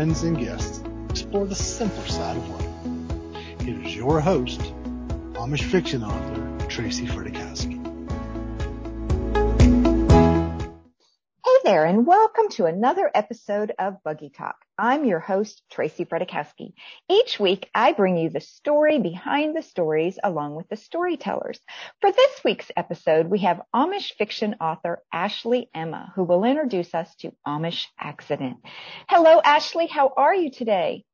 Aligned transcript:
friends, 0.00 0.22
and 0.22 0.38
guests 0.38 0.82
explore 1.10 1.46
the 1.46 1.54
simpler 1.54 2.06
side 2.06 2.34
of 2.34 2.48
life. 2.48 3.60
Here's 3.60 3.94
your 3.94 4.18
host, 4.18 4.58
Amish 5.34 5.62
fiction 5.62 6.02
author 6.02 6.66
Tracy 6.68 7.06
Fredrychowski. 7.06 7.79
There, 11.70 11.84
and 11.84 12.04
welcome 12.04 12.48
to 12.54 12.66
another 12.66 13.08
episode 13.14 13.72
of 13.78 14.02
Buggy 14.02 14.28
Talk. 14.28 14.56
I'm 14.76 15.04
your 15.04 15.20
host, 15.20 15.62
Tracy 15.70 16.04
Fredrychowski. 16.04 16.72
Each 17.08 17.38
week, 17.38 17.70
I 17.72 17.92
bring 17.92 18.16
you 18.16 18.28
the 18.28 18.40
story 18.40 18.98
behind 18.98 19.54
the 19.54 19.62
stories 19.62 20.18
along 20.20 20.56
with 20.56 20.68
the 20.68 20.76
storytellers. 20.76 21.60
For 22.00 22.10
this 22.10 22.40
week's 22.44 22.72
episode, 22.76 23.28
we 23.28 23.38
have 23.42 23.62
Amish 23.72 24.14
fiction 24.18 24.56
author 24.60 25.04
Ashley 25.12 25.70
Emma, 25.72 26.12
who 26.16 26.24
will 26.24 26.42
introduce 26.42 26.92
us 26.92 27.14
to 27.20 27.30
Amish 27.46 27.86
Accident. 27.96 28.56
Hello, 29.08 29.40
Ashley. 29.40 29.86
How 29.86 30.12
are 30.16 30.34
you 30.34 30.50
today? 30.50 31.04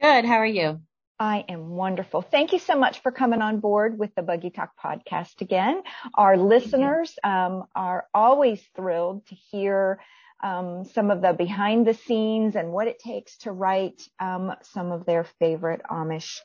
Good. 0.00 0.24
How 0.24 0.38
are 0.38 0.44
you? 0.44 0.80
I 1.18 1.44
am 1.48 1.70
wonderful. 1.70 2.22
Thank 2.22 2.52
you 2.52 2.58
so 2.58 2.76
much 2.76 3.00
for 3.00 3.12
coming 3.12 3.42
on 3.42 3.60
board 3.60 3.98
with 3.98 4.14
the 4.14 4.22
Buggy 4.22 4.50
Talk 4.50 4.70
podcast 4.82 5.40
again. 5.40 5.82
Our 6.14 6.36
listeners 6.36 7.16
um, 7.22 7.64
are 7.74 8.06
always 8.12 8.60
thrilled 8.74 9.26
to 9.26 9.34
hear 9.34 10.00
um, 10.42 10.84
some 10.84 11.10
of 11.10 11.22
the 11.22 11.32
behind 11.32 11.86
the 11.86 11.94
scenes 11.94 12.56
and 12.56 12.72
what 12.72 12.88
it 12.88 12.98
takes 12.98 13.36
to 13.38 13.52
write 13.52 14.02
um, 14.18 14.52
some 14.62 14.90
of 14.90 15.06
their 15.06 15.24
favorite 15.38 15.82
Amish 15.88 16.40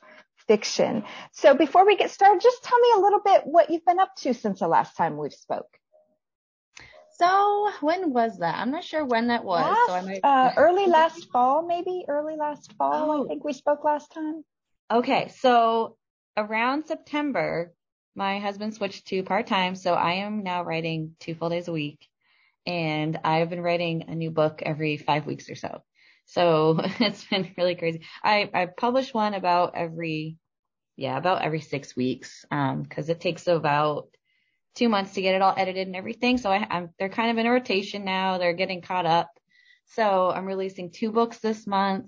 fiction. 0.46 1.04
So 1.32 1.54
before 1.54 1.84
we 1.84 1.96
get 1.96 2.10
started, 2.10 2.40
just 2.40 2.62
tell 2.62 2.78
me 2.78 2.88
a 2.96 3.00
little 3.00 3.20
bit 3.24 3.42
what 3.44 3.70
you've 3.70 3.84
been 3.84 3.98
up 3.98 4.14
to 4.18 4.32
since 4.32 4.60
the 4.60 4.68
last 4.68 4.96
time 4.96 5.16
we 5.16 5.30
spoke. 5.30 5.68
So 7.18 7.70
when 7.80 8.12
was 8.12 8.38
that? 8.38 8.56
I'm 8.58 8.70
not 8.70 8.84
sure 8.84 9.04
when 9.04 9.26
that 9.26 9.44
was. 9.44 9.64
Last, 9.64 9.86
so 9.88 9.92
I 9.92 10.00
might... 10.02 10.20
uh, 10.22 10.52
early 10.56 10.86
last 10.86 11.28
fall, 11.32 11.66
maybe 11.66 12.04
early 12.06 12.36
last 12.36 12.72
fall. 12.78 13.10
Oh. 13.10 13.24
I 13.24 13.28
think 13.28 13.44
we 13.44 13.52
spoke 13.52 13.84
last 13.84 14.12
time. 14.12 14.44
Okay, 14.90 15.28
so 15.40 15.98
around 16.34 16.86
September, 16.86 17.74
my 18.14 18.38
husband 18.38 18.72
switched 18.72 19.06
to 19.08 19.22
part 19.22 19.46
time, 19.46 19.74
so 19.74 19.92
I 19.92 20.12
am 20.24 20.42
now 20.42 20.64
writing 20.64 21.14
two 21.20 21.34
full 21.34 21.50
days 21.50 21.68
a 21.68 21.72
week 21.72 22.08
and 22.66 23.18
I've 23.22 23.50
been 23.50 23.60
writing 23.60 24.04
a 24.08 24.14
new 24.14 24.30
book 24.30 24.62
every 24.64 24.96
five 24.96 25.26
weeks 25.26 25.50
or 25.50 25.56
so. 25.56 25.82
So 26.24 26.80
it's 27.00 27.22
been 27.26 27.52
really 27.58 27.74
crazy. 27.74 28.00
I, 28.24 28.48
I 28.54 28.64
publish 28.64 29.12
one 29.12 29.34
about 29.34 29.74
every, 29.74 30.38
yeah, 30.96 31.18
about 31.18 31.42
every 31.42 31.60
six 31.60 31.94
weeks, 31.94 32.46
um, 32.50 32.86
cause 32.86 33.10
it 33.10 33.20
takes 33.20 33.46
about 33.46 34.08
two 34.74 34.88
months 34.88 35.12
to 35.14 35.22
get 35.22 35.34
it 35.34 35.42
all 35.42 35.54
edited 35.54 35.86
and 35.86 35.96
everything. 35.96 36.38
So 36.38 36.50
I, 36.50 36.66
I'm, 36.70 36.90
they're 36.98 37.10
kind 37.10 37.30
of 37.30 37.36
in 37.36 37.46
a 37.46 37.50
rotation 37.50 38.06
now. 38.06 38.38
They're 38.38 38.54
getting 38.54 38.80
caught 38.80 39.04
up. 39.04 39.28
So 39.84 40.30
I'm 40.30 40.46
releasing 40.46 40.90
two 40.90 41.12
books 41.12 41.40
this 41.40 41.66
month 41.66 42.06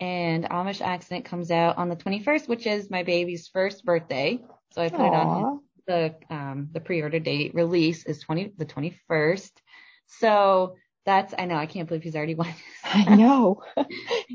and 0.00 0.44
Amish 0.44 0.80
Accident 0.80 1.24
comes 1.24 1.50
out 1.50 1.78
on 1.78 1.88
the 1.88 1.96
21st, 1.96 2.48
which 2.48 2.66
is 2.66 2.90
my 2.90 3.02
baby's 3.02 3.48
first 3.48 3.84
birthday. 3.84 4.40
So 4.72 4.82
I 4.82 4.88
put 4.88 5.06
it 5.06 5.14
on 5.14 5.60
the, 5.86 6.14
um, 6.28 6.68
the 6.72 6.80
pre-order 6.80 7.18
date 7.18 7.54
release 7.54 8.04
is 8.04 8.20
20, 8.20 8.54
the 8.58 8.66
21st. 8.66 9.50
So 10.06 10.76
that's, 11.06 11.32
I 11.38 11.46
know, 11.46 11.56
I 11.56 11.66
can't 11.66 11.88
believe 11.88 12.02
he's 12.02 12.16
already 12.16 12.34
won. 12.36 12.52
I 12.84 13.14
know. 13.14 13.62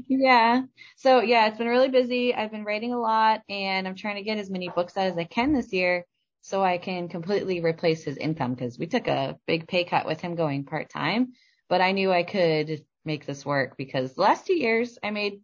yeah. 0.07 0.63
So 0.97 1.21
yeah, 1.21 1.47
it's 1.47 1.57
been 1.57 1.67
really 1.67 1.89
busy. 1.89 2.33
I've 2.33 2.51
been 2.51 2.65
writing 2.65 2.93
a 2.93 2.99
lot 2.99 3.41
and 3.49 3.87
I'm 3.87 3.95
trying 3.95 4.15
to 4.15 4.23
get 4.23 4.37
as 4.37 4.49
many 4.49 4.69
books 4.69 4.97
out 4.97 5.07
as 5.07 5.17
I 5.17 5.25
can 5.25 5.53
this 5.53 5.71
year 5.73 6.05
so 6.41 6.63
I 6.63 6.79
can 6.79 7.07
completely 7.07 7.61
replace 7.61 8.03
his 8.03 8.17
income 8.17 8.55
because 8.55 8.79
we 8.79 8.87
took 8.87 9.07
a 9.07 9.37
big 9.45 9.67
pay 9.67 9.83
cut 9.83 10.07
with 10.07 10.21
him 10.21 10.35
going 10.35 10.65
part 10.65 10.89
time, 10.89 11.33
but 11.69 11.81
I 11.81 11.91
knew 11.91 12.11
I 12.11 12.23
could 12.23 12.83
make 13.05 13.25
this 13.25 13.45
work 13.45 13.77
because 13.77 14.13
the 14.13 14.21
last 14.21 14.47
two 14.47 14.55
years 14.55 14.97
I 15.03 15.11
made 15.11 15.41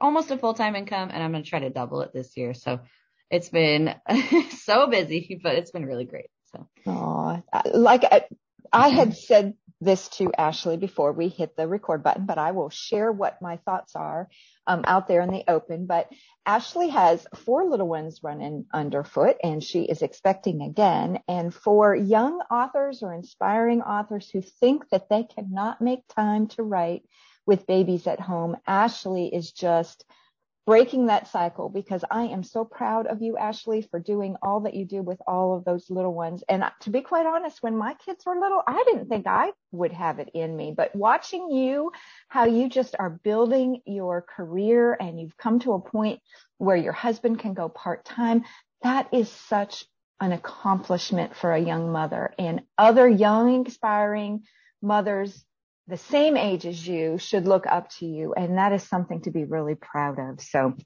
almost 0.00 0.30
a 0.30 0.38
full 0.38 0.54
time 0.54 0.76
income 0.76 1.10
and 1.12 1.22
I'm 1.22 1.32
going 1.32 1.44
to 1.44 1.48
try 1.48 1.60
to 1.60 1.70
double 1.70 2.02
it 2.02 2.12
this 2.12 2.36
year. 2.36 2.54
So 2.54 2.80
it's 3.30 3.48
been 3.48 3.94
so 4.50 4.86
busy, 4.88 5.40
but 5.42 5.54
it's 5.54 5.70
been 5.70 5.86
really 5.86 6.04
great. 6.04 6.30
So, 6.52 6.68
oh, 6.86 7.42
like 7.72 8.04
I, 8.04 8.24
I 8.72 8.88
had 8.88 9.16
said 9.16 9.54
this 9.80 10.08
to 10.08 10.30
Ashley 10.36 10.76
before 10.76 11.12
we 11.12 11.28
hit 11.28 11.56
the 11.56 11.66
record 11.66 12.02
button, 12.02 12.26
but 12.26 12.36
I 12.36 12.50
will 12.50 12.68
share 12.68 13.10
what 13.10 13.40
my 13.40 13.56
thoughts 13.58 13.96
are 13.96 14.28
um, 14.66 14.82
out 14.86 15.08
there 15.08 15.22
in 15.22 15.30
the 15.30 15.44
open. 15.48 15.86
But 15.86 16.12
Ashley 16.44 16.90
has 16.90 17.26
four 17.34 17.64
little 17.64 17.88
ones 17.88 18.20
running 18.22 18.66
underfoot 18.74 19.36
and 19.42 19.64
she 19.64 19.82
is 19.82 20.02
expecting 20.02 20.60
again. 20.62 21.20
And 21.28 21.54
for 21.54 21.94
young 21.94 22.40
authors 22.50 23.02
or 23.02 23.14
inspiring 23.14 23.80
authors 23.80 24.28
who 24.30 24.42
think 24.42 24.88
that 24.90 25.08
they 25.08 25.24
cannot 25.24 25.80
make 25.80 26.06
time 26.08 26.48
to 26.48 26.62
write 26.62 27.02
with 27.50 27.66
babies 27.66 28.06
at 28.06 28.20
home, 28.20 28.56
Ashley 28.64 29.26
is 29.26 29.50
just 29.50 30.04
breaking 30.66 31.06
that 31.06 31.26
cycle 31.26 31.68
because 31.68 32.04
I 32.08 32.26
am 32.26 32.44
so 32.44 32.64
proud 32.64 33.08
of 33.08 33.22
you, 33.22 33.36
Ashley, 33.36 33.82
for 33.82 33.98
doing 33.98 34.36
all 34.40 34.60
that 34.60 34.74
you 34.74 34.84
do 34.84 35.02
with 35.02 35.20
all 35.26 35.56
of 35.56 35.64
those 35.64 35.90
little 35.90 36.14
ones. 36.14 36.44
And 36.48 36.62
to 36.82 36.90
be 36.90 37.00
quite 37.00 37.26
honest, 37.26 37.60
when 37.60 37.76
my 37.76 37.94
kids 37.94 38.24
were 38.24 38.38
little, 38.38 38.62
I 38.64 38.84
didn't 38.86 39.08
think 39.08 39.26
I 39.26 39.50
would 39.72 39.90
have 39.90 40.20
it 40.20 40.30
in 40.32 40.56
me, 40.56 40.72
but 40.76 40.94
watching 40.94 41.50
you, 41.50 41.90
how 42.28 42.44
you 42.44 42.68
just 42.68 42.94
are 42.96 43.10
building 43.10 43.80
your 43.84 44.22
career 44.22 44.96
and 45.00 45.20
you've 45.20 45.36
come 45.36 45.58
to 45.60 45.72
a 45.72 45.80
point 45.80 46.20
where 46.58 46.76
your 46.76 46.92
husband 46.92 47.40
can 47.40 47.54
go 47.54 47.68
part 47.68 48.04
time, 48.04 48.44
that 48.84 49.08
is 49.12 49.28
such 49.28 49.86
an 50.20 50.30
accomplishment 50.30 51.34
for 51.34 51.52
a 51.52 51.58
young 51.58 51.90
mother 51.90 52.32
and 52.38 52.62
other 52.78 53.08
young, 53.08 53.52
inspiring 53.56 54.44
mothers 54.80 55.44
the 55.86 55.96
same 55.96 56.36
age 56.36 56.66
as 56.66 56.86
you 56.86 57.18
should 57.18 57.46
look 57.46 57.66
up 57.66 57.90
to 57.98 58.06
you. 58.06 58.34
And 58.34 58.58
that 58.58 58.72
is 58.72 58.82
something 58.82 59.22
to 59.22 59.30
be 59.30 59.44
really 59.44 59.74
proud 59.74 60.18
of. 60.18 60.40
So 60.40 60.76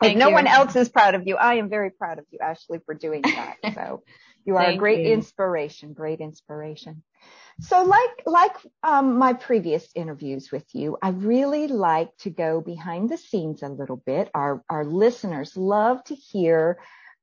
Thank 0.00 0.14
if 0.14 0.18
no 0.18 0.28
you. 0.28 0.34
one 0.34 0.46
else 0.46 0.74
is 0.76 0.88
proud 0.88 1.14
of 1.14 1.26
you, 1.26 1.36
I 1.36 1.54
am 1.54 1.68
very 1.68 1.90
proud 1.90 2.18
of 2.18 2.24
you, 2.30 2.38
Ashley, 2.40 2.80
for 2.84 2.94
doing 2.94 3.22
that. 3.22 3.56
So 3.74 4.02
you 4.44 4.56
are 4.56 4.70
a 4.70 4.76
great 4.76 5.04
you. 5.04 5.12
inspiration, 5.12 5.92
great 5.92 6.20
inspiration. 6.20 7.02
So 7.60 7.84
like, 7.84 8.22
like, 8.24 8.56
um, 8.82 9.18
my 9.18 9.34
previous 9.34 9.86
interviews 9.94 10.50
with 10.50 10.64
you, 10.74 10.96
I 11.02 11.10
really 11.10 11.66
like 11.66 12.16
to 12.20 12.30
go 12.30 12.62
behind 12.62 13.10
the 13.10 13.18
scenes 13.18 13.62
a 13.62 13.68
little 13.68 13.96
bit. 13.96 14.30
Our, 14.34 14.64
our 14.70 14.84
listeners 14.84 15.56
love 15.56 16.02
to 16.04 16.14
hear 16.14 16.78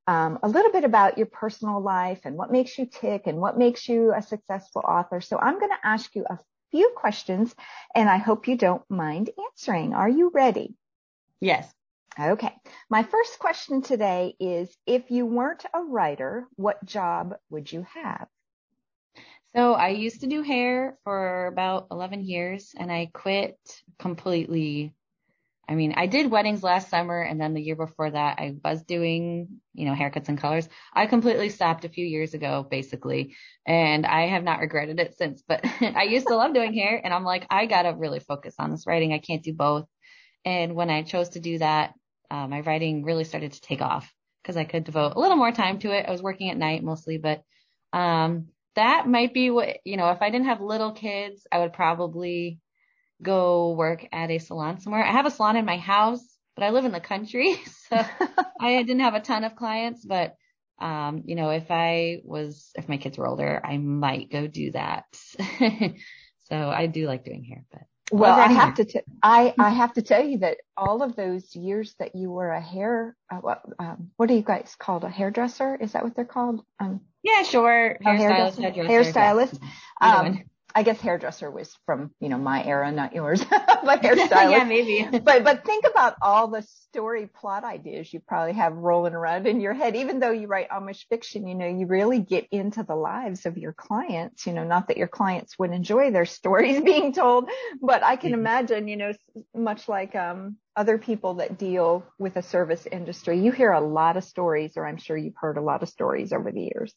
um, 0.06 0.38
a 0.42 0.48
little 0.48 0.70
bit 0.70 0.84
about 0.84 1.18
your 1.18 1.26
personal 1.26 1.82
life 1.82 2.20
and 2.24 2.36
what 2.36 2.52
makes 2.52 2.78
you 2.78 2.86
tick 2.86 3.26
and 3.26 3.38
what 3.38 3.58
makes 3.58 3.88
you 3.88 4.14
a 4.14 4.22
successful 4.22 4.82
author. 4.86 5.20
So 5.20 5.38
I'm 5.38 5.58
going 5.58 5.72
to 5.72 5.86
ask 5.86 6.14
you 6.14 6.24
a 6.30 6.38
few 6.70 6.92
questions 6.96 7.54
and 7.94 8.08
I 8.08 8.18
hope 8.18 8.48
you 8.48 8.56
don't 8.56 8.82
mind 8.90 9.30
answering. 9.50 9.94
Are 9.94 10.08
you 10.08 10.30
ready? 10.32 10.74
yes. 11.40 11.72
Okay. 12.18 12.52
My 12.90 13.04
first 13.04 13.38
question 13.38 13.80
today 13.80 14.34
is 14.40 14.76
if 14.86 15.10
you 15.10 15.24
weren't 15.24 15.64
a 15.72 15.82
writer, 15.82 16.48
what 16.56 16.84
job 16.84 17.36
would 17.48 17.70
you 17.70 17.86
have? 17.94 18.26
So 19.54 19.74
I 19.74 19.90
used 19.90 20.20
to 20.22 20.26
do 20.26 20.42
hair 20.42 20.98
for 21.04 21.46
about 21.46 21.86
11 21.90 22.24
years 22.24 22.74
and 22.76 22.90
I 22.90 23.10
quit 23.12 23.56
completely. 23.98 24.94
I 25.68 25.74
mean, 25.74 25.92
I 25.96 26.06
did 26.06 26.30
weddings 26.30 26.62
last 26.62 26.88
summer 26.88 27.20
and 27.20 27.38
then 27.38 27.52
the 27.52 27.60
year 27.60 27.76
before 27.76 28.10
that 28.10 28.38
I 28.38 28.56
was 28.64 28.82
doing, 28.84 29.60
you 29.74 29.84
know, 29.84 29.92
haircuts 29.92 30.28
and 30.28 30.38
colors. 30.38 30.66
I 30.94 31.06
completely 31.06 31.50
stopped 31.50 31.84
a 31.84 31.90
few 31.90 32.06
years 32.06 32.32
ago, 32.32 32.66
basically, 32.68 33.36
and 33.66 34.06
I 34.06 34.28
have 34.28 34.42
not 34.42 34.60
regretted 34.60 34.98
it 34.98 35.18
since, 35.18 35.42
but 35.46 35.60
I 35.80 36.04
used 36.04 36.26
to 36.28 36.36
love 36.36 36.54
doing 36.54 36.72
hair 36.72 36.98
and 37.02 37.12
I'm 37.12 37.24
like, 37.24 37.46
I 37.50 37.66
gotta 37.66 37.94
really 37.94 38.20
focus 38.20 38.54
on 38.58 38.70
this 38.70 38.86
writing. 38.86 39.12
I 39.12 39.18
can't 39.18 39.42
do 39.42 39.52
both. 39.52 39.86
And 40.44 40.74
when 40.74 40.88
I 40.88 41.02
chose 41.02 41.30
to 41.30 41.40
do 41.40 41.58
that, 41.58 41.92
uh, 42.30 42.48
my 42.48 42.60
writing 42.60 43.04
really 43.04 43.24
started 43.24 43.52
to 43.52 43.60
take 43.60 43.82
off 43.82 44.10
because 44.42 44.56
I 44.56 44.64
could 44.64 44.84
devote 44.84 45.16
a 45.16 45.20
little 45.20 45.36
more 45.36 45.52
time 45.52 45.78
to 45.80 45.90
it. 45.92 46.06
I 46.08 46.10
was 46.10 46.22
working 46.22 46.50
at 46.50 46.56
night 46.56 46.82
mostly, 46.82 47.18
but, 47.18 47.42
um, 47.92 48.48
that 48.74 49.08
might 49.08 49.34
be 49.34 49.50
what, 49.50 49.78
you 49.84 49.96
know, 49.96 50.10
if 50.10 50.22
I 50.22 50.30
didn't 50.30 50.46
have 50.46 50.60
little 50.60 50.92
kids, 50.92 51.46
I 51.50 51.58
would 51.58 51.72
probably 51.72 52.60
go 53.22 53.72
work 53.72 54.06
at 54.12 54.30
a 54.30 54.38
salon 54.38 54.80
somewhere. 54.80 55.04
I 55.04 55.12
have 55.12 55.26
a 55.26 55.30
salon 55.30 55.56
in 55.56 55.64
my 55.64 55.78
house, 55.78 56.24
but 56.54 56.64
I 56.64 56.70
live 56.70 56.84
in 56.84 56.92
the 56.92 57.00
country, 57.00 57.56
so 57.88 57.96
I 58.60 58.82
didn't 58.82 59.00
have 59.00 59.14
a 59.14 59.20
ton 59.20 59.44
of 59.44 59.56
clients, 59.56 60.04
but 60.04 60.36
um, 60.80 61.22
you 61.24 61.34
know, 61.34 61.50
if 61.50 61.70
I 61.70 62.20
was, 62.24 62.70
if 62.76 62.88
my 62.88 62.98
kids 62.98 63.18
were 63.18 63.26
older, 63.26 63.60
I 63.64 63.78
might 63.78 64.30
go 64.30 64.46
do 64.46 64.70
that. 64.72 65.06
so 66.48 66.56
I 66.56 66.86
do 66.86 67.06
like 67.06 67.24
doing 67.24 67.42
hair, 67.42 67.64
but 67.72 67.82
Well, 68.12 68.38
I 68.38 68.46
have 68.46 68.76
hair. 68.76 68.84
to, 68.84 68.84
t- 68.84 69.00
I, 69.20 69.54
I 69.58 69.70
have 69.70 69.94
to 69.94 70.02
tell 70.02 70.24
you 70.24 70.38
that 70.38 70.58
all 70.76 71.02
of 71.02 71.16
those 71.16 71.54
years 71.56 71.96
that 71.98 72.14
you 72.14 72.30
were 72.30 72.50
a 72.52 72.60
hair, 72.60 73.16
uh, 73.28 73.38
what, 73.38 73.62
um, 73.80 74.10
what 74.16 74.30
are 74.30 74.34
you 74.34 74.42
guys 74.42 74.76
called? 74.78 75.02
A 75.02 75.08
hairdresser? 75.08 75.76
Is 75.80 75.92
that 75.92 76.04
what 76.04 76.14
they're 76.14 76.24
called? 76.24 76.60
Um, 76.78 77.00
yeah, 77.24 77.42
sure. 77.42 77.98
Hairstylist, 78.00 78.58
hairdresser, 78.58 78.62
hairdresser. 78.62 79.12
hairstylist. 79.12 79.58
yeah. 80.00 80.20
Um. 80.20 80.42
I 80.74 80.82
guess 80.82 81.00
hairdresser 81.00 81.50
was 81.50 81.74
from, 81.86 82.10
you 82.20 82.28
know, 82.28 82.36
my 82.36 82.62
era, 82.62 82.92
not 82.92 83.14
yours, 83.14 83.42
but 83.50 84.02
hairstylist. 84.02 84.50
yeah, 84.50 84.64
maybe. 84.64 85.08
but, 85.18 85.42
but 85.42 85.64
think 85.64 85.86
about 85.90 86.16
all 86.20 86.48
the 86.48 86.62
story 86.62 87.26
plot 87.26 87.64
ideas 87.64 88.12
you 88.12 88.20
probably 88.20 88.52
have 88.52 88.74
rolling 88.74 89.14
around 89.14 89.46
in 89.46 89.60
your 89.60 89.72
head. 89.72 89.96
Even 89.96 90.20
though 90.20 90.30
you 90.30 90.46
write 90.46 90.68
Amish 90.68 91.06
fiction, 91.08 91.46
you 91.46 91.54
know, 91.54 91.66
you 91.66 91.86
really 91.86 92.20
get 92.20 92.46
into 92.50 92.82
the 92.82 92.94
lives 92.94 93.46
of 93.46 93.56
your 93.56 93.72
clients, 93.72 94.46
you 94.46 94.52
know, 94.52 94.64
not 94.64 94.88
that 94.88 94.98
your 94.98 95.08
clients 95.08 95.58
would 95.58 95.72
enjoy 95.72 96.10
their 96.10 96.26
stories 96.38 96.80
being 96.82 97.12
told, 97.12 97.48
but 97.80 98.04
I 98.04 98.16
can 98.16 98.32
mm-hmm. 98.32 98.40
imagine, 98.40 98.88
you 98.88 98.96
know, 98.96 99.12
much 99.54 99.88
like, 99.88 100.14
um, 100.14 100.56
other 100.76 100.96
people 100.96 101.34
that 101.34 101.58
deal 101.58 102.06
with 102.20 102.36
a 102.36 102.42
service 102.42 102.86
industry, 102.86 103.40
you 103.40 103.50
hear 103.50 103.72
a 103.72 103.80
lot 103.80 104.16
of 104.16 104.22
stories, 104.22 104.76
or 104.76 104.86
I'm 104.86 104.96
sure 104.96 105.16
you've 105.16 105.34
heard 105.36 105.56
a 105.56 105.60
lot 105.60 105.82
of 105.82 105.88
stories 105.88 106.32
over 106.32 106.52
the 106.52 106.70
years. 106.72 106.94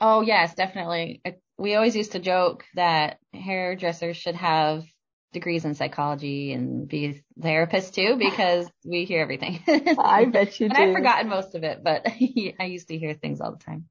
Oh 0.00 0.20
yes, 0.20 0.54
definitely. 0.54 1.22
We 1.58 1.74
always 1.74 1.94
used 1.94 2.12
to 2.12 2.18
joke 2.18 2.64
that 2.74 3.18
hairdressers 3.32 4.16
should 4.16 4.34
have 4.34 4.84
degrees 5.32 5.64
in 5.64 5.74
psychology 5.74 6.52
and 6.52 6.86
be 6.88 7.22
therapists 7.40 7.92
too 7.92 8.16
because 8.18 8.68
we 8.84 9.04
hear 9.04 9.20
everything. 9.20 9.62
I 9.98 10.26
bet 10.26 10.60
you 10.60 10.66
and 10.70 10.76
do. 10.76 10.82
I've 10.82 10.92
forgotten 10.92 11.28
most 11.28 11.54
of 11.54 11.64
it, 11.64 11.82
but 11.82 12.06
I 12.06 12.64
used 12.64 12.88
to 12.88 12.98
hear 12.98 13.14
things 13.14 13.40
all 13.40 13.52
the 13.52 13.64
time. 13.64 13.88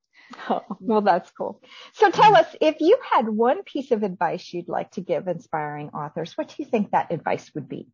Oh, 0.49 0.63
well, 0.79 1.01
that's 1.01 1.29
cool. 1.31 1.61
So 1.93 2.09
tell 2.09 2.35
us, 2.35 2.55
if 2.61 2.77
you 2.79 2.97
had 3.11 3.27
one 3.27 3.63
piece 3.63 3.91
of 3.91 4.03
advice 4.03 4.53
you'd 4.53 4.69
like 4.69 4.91
to 4.91 5.01
give 5.01 5.27
inspiring 5.27 5.89
authors, 5.89 6.37
what 6.37 6.49
do 6.49 6.55
you 6.59 6.65
think 6.65 6.91
that 6.91 7.11
advice 7.11 7.51
would 7.53 7.67
be? 7.67 7.87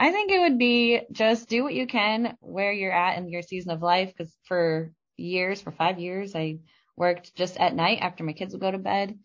I 0.00 0.10
think 0.10 0.32
it 0.32 0.40
would 0.40 0.58
be 0.58 1.02
just 1.12 1.48
do 1.48 1.62
what 1.62 1.74
you 1.74 1.86
can 1.86 2.36
where 2.40 2.72
you're 2.72 2.92
at 2.92 3.18
in 3.18 3.28
your 3.28 3.42
season 3.42 3.70
of 3.70 3.82
life. 3.82 4.12
Cause 4.18 4.36
for 4.44 4.92
years, 5.16 5.62
for 5.62 5.70
five 5.70 6.00
years, 6.00 6.34
I 6.34 6.58
worked 6.96 7.34
just 7.34 7.56
at 7.56 7.74
night 7.74 7.98
after 8.00 8.24
my 8.24 8.32
kids 8.32 8.52
would 8.52 8.60
go 8.60 8.70
to 8.70 8.78
bed. 8.78 9.18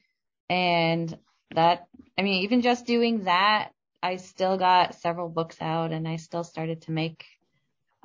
And 0.49 1.17
that, 1.53 1.87
I 2.17 2.21
mean, 2.21 2.43
even 2.43 2.61
just 2.61 2.85
doing 2.85 3.25
that, 3.25 3.71
I 4.01 4.17
still 4.17 4.57
got 4.57 4.95
several 4.95 5.29
books 5.29 5.57
out 5.61 5.91
and 5.91 6.07
I 6.07 6.17
still 6.17 6.43
started 6.43 6.83
to 6.83 6.91
make 6.91 7.25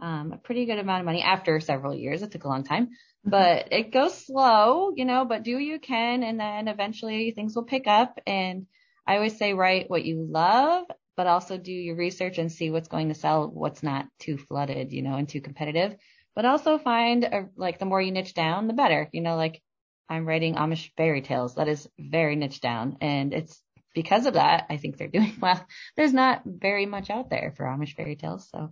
um, 0.00 0.32
a 0.32 0.36
pretty 0.38 0.64
good 0.64 0.78
amount 0.78 1.00
of 1.00 1.06
money 1.06 1.22
after 1.22 1.60
several 1.60 1.94
years. 1.94 2.22
It 2.22 2.32
took 2.32 2.44
a 2.44 2.48
long 2.48 2.64
time, 2.64 2.86
mm-hmm. 2.86 3.30
but 3.30 3.68
it 3.72 3.92
goes 3.92 4.26
slow, 4.26 4.92
you 4.96 5.04
know, 5.04 5.24
but 5.24 5.42
do 5.42 5.58
you 5.58 5.78
can. 5.78 6.22
And 6.22 6.40
then 6.40 6.68
eventually 6.68 7.30
things 7.30 7.54
will 7.54 7.64
pick 7.64 7.86
up. 7.86 8.18
And 8.26 8.66
I 9.06 9.16
always 9.16 9.36
say, 9.36 9.54
write 9.54 9.90
what 9.90 10.04
you 10.04 10.26
love, 10.28 10.86
but 11.16 11.26
also 11.26 11.58
do 11.58 11.72
your 11.72 11.96
research 11.96 12.38
and 12.38 12.50
see 12.50 12.70
what's 12.70 12.88
going 12.88 13.08
to 13.08 13.14
sell, 13.14 13.48
what's 13.48 13.82
not 13.82 14.06
too 14.18 14.38
flooded, 14.38 14.92
you 14.92 15.02
know, 15.02 15.14
and 15.16 15.28
too 15.28 15.40
competitive 15.40 15.96
but 16.34 16.44
also 16.44 16.78
find 16.78 17.24
a, 17.24 17.48
like 17.56 17.78
the 17.78 17.84
more 17.84 18.00
you 18.00 18.12
niche 18.12 18.34
down, 18.34 18.66
the 18.66 18.72
better. 18.72 19.08
You 19.12 19.20
know, 19.20 19.36
like 19.36 19.60
I'm 20.08 20.26
writing 20.26 20.54
Amish 20.54 20.90
fairy 20.96 21.22
tales. 21.22 21.54
That 21.54 21.68
is 21.68 21.88
very 21.98 22.36
niche 22.36 22.60
down. 22.60 22.98
And 23.00 23.32
it's 23.32 23.62
because 23.94 24.26
of 24.26 24.34
that, 24.34 24.66
I 24.70 24.76
think 24.76 24.96
they're 24.96 25.08
doing 25.12 25.34
well. 25.40 25.64
There's 25.96 26.12
not 26.12 26.42
very 26.44 26.86
much 26.86 27.10
out 27.10 27.30
there 27.30 27.52
for 27.56 27.64
Amish 27.64 27.94
fairy 27.94 28.16
tales. 28.16 28.48
So, 28.50 28.70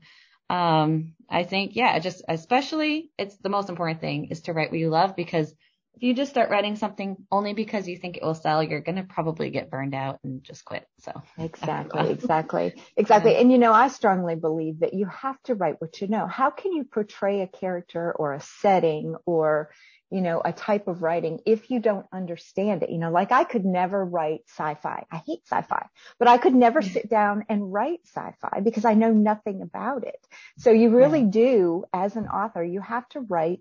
um, 0.49 1.15
I 1.29 1.45
think, 1.45 1.77
yeah, 1.77 1.99
just 2.01 2.23
especially 2.29 3.11
it's 3.17 3.37
the 3.37 3.49
most 3.49 3.69
important 3.69 4.01
thing 4.01 4.27
is 4.27 4.43
to 4.43 4.53
write 4.53 4.71
what 4.71 4.81
you 4.81 4.91
love 4.91 5.15
because 5.15 5.55
if 6.01 6.05
you 6.05 6.15
just 6.15 6.31
start 6.31 6.49
writing 6.49 6.77
something 6.77 7.15
only 7.31 7.53
because 7.53 7.87
you 7.87 7.95
think 7.95 8.17
it 8.17 8.23
will 8.23 8.35
sell, 8.35 8.63
you're 8.63 8.81
going 8.81 8.97
to 8.97 9.03
probably 9.03 9.51
get 9.51 9.69
burned 9.69 9.95
out 9.95 10.19
and 10.25 10.43
just 10.43 10.65
quit. 10.65 10.87
So 11.01 11.13
exactly, 11.37 12.11
exactly, 12.11 12.83
exactly. 12.97 13.37
And 13.37 13.53
you 13.53 13.59
know, 13.59 13.75
I 13.75 13.89
strongly 13.89 14.35
believe 14.35 14.81
that 14.81 14.95
you 14.95 15.05
have 15.05 15.37
to 15.43 15.55
write 15.55 15.79
what 15.79 16.01
you 16.01 16.09
know. 16.09 16.27
How 16.27 16.49
can 16.49 16.73
you 16.73 16.85
portray 16.85 17.43
a 17.43 17.47
character 17.47 18.13
or 18.13 18.33
a 18.33 18.41
setting 18.41 19.15
or, 19.27 19.73
you 20.11 20.23
know, 20.23 20.41
a 20.43 20.55
type 20.55 20.89
of 20.89 21.03
writing 21.03 21.41
if 21.45 21.71
you 21.71 21.81
don't 21.81 22.07
understand 22.15 22.83
it? 22.83 22.89
You 22.89 22.97
know, 22.97 23.11
like 23.11 23.31
I 23.31 23.45
could 23.45 23.67
never 23.67 24.03
write 24.03 24.45
sci-fi. 24.49 25.05
I 25.13 25.23
hate 25.27 25.43
sci-fi, 25.45 25.87
but 26.19 26.29
I 26.29 26.39
could 26.39 26.55
never 26.55 26.81
sit 26.81 27.11
down 27.11 27.45
and 27.51 27.71
write 27.71 28.01
sci-fi 28.07 28.61
because 28.61 28.87
I 28.87 28.95
know 28.95 29.13
nothing 29.13 29.61
about 29.61 30.05
it. 30.05 30.27
So 30.57 30.71
you 30.71 30.97
really 30.97 31.25
do, 31.25 31.85
as 31.93 32.17
an 32.17 32.27
author, 32.27 32.65
you 32.65 32.81
have 32.81 33.07
to 33.11 33.21
write 33.21 33.61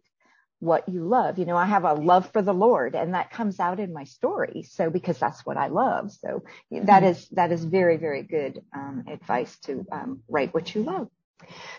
what 0.60 0.88
you 0.90 1.04
love. 1.04 1.40
You 1.40 1.46
know, 1.46 1.58
I 1.58 1.66
have 1.66 1.86
a 1.86 1.94
love 1.94 2.32
for 2.32 2.42
the 2.42 2.54
Lord 2.54 2.96
and 2.96 3.14
that 3.14 3.32
comes 3.32 3.60
out 3.60 3.80
in 3.80 3.94
my 3.94 4.04
story. 4.04 4.64
So 4.64 4.90
because 4.90 5.18
that's 5.18 5.46
what 5.46 5.58
I 5.58 5.68
love. 5.68 6.12
So 6.12 6.44
that 6.72 7.04
is, 7.04 7.28
that 7.30 7.52
is 7.52 7.64
very, 7.64 7.98
very 7.98 8.24
good 8.24 8.62
um, 8.74 9.06
advice 9.08 9.58
to 9.66 9.86
um, 9.92 10.22
write 10.28 10.54
what 10.54 10.74
you 10.76 10.84
love. 10.84 11.10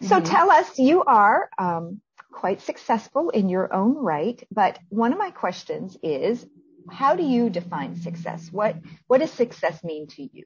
So 0.03 0.17
mm-hmm. 0.17 0.25
tell 0.25 0.51
us, 0.51 0.79
you 0.79 1.05
are 1.05 1.51
um, 1.59 2.01
quite 2.33 2.63
successful 2.63 3.31
in 3.31 3.49
your 3.49 3.73
own 3.73 3.95
right, 3.95 4.43
but 4.51 4.79
one 4.89 5.13
of 5.13 5.19
my 5.19 5.31
questions 5.31 5.97
is, 6.03 6.47
how 6.91 7.15
do 7.15 7.23
you 7.23 7.51
define 7.51 7.95
success? 7.97 8.49
What 8.51 8.77
what 9.07 9.19
does 9.19 9.31
success 9.31 9.85
mean 9.85 10.07
to 10.09 10.23
you? 10.23 10.45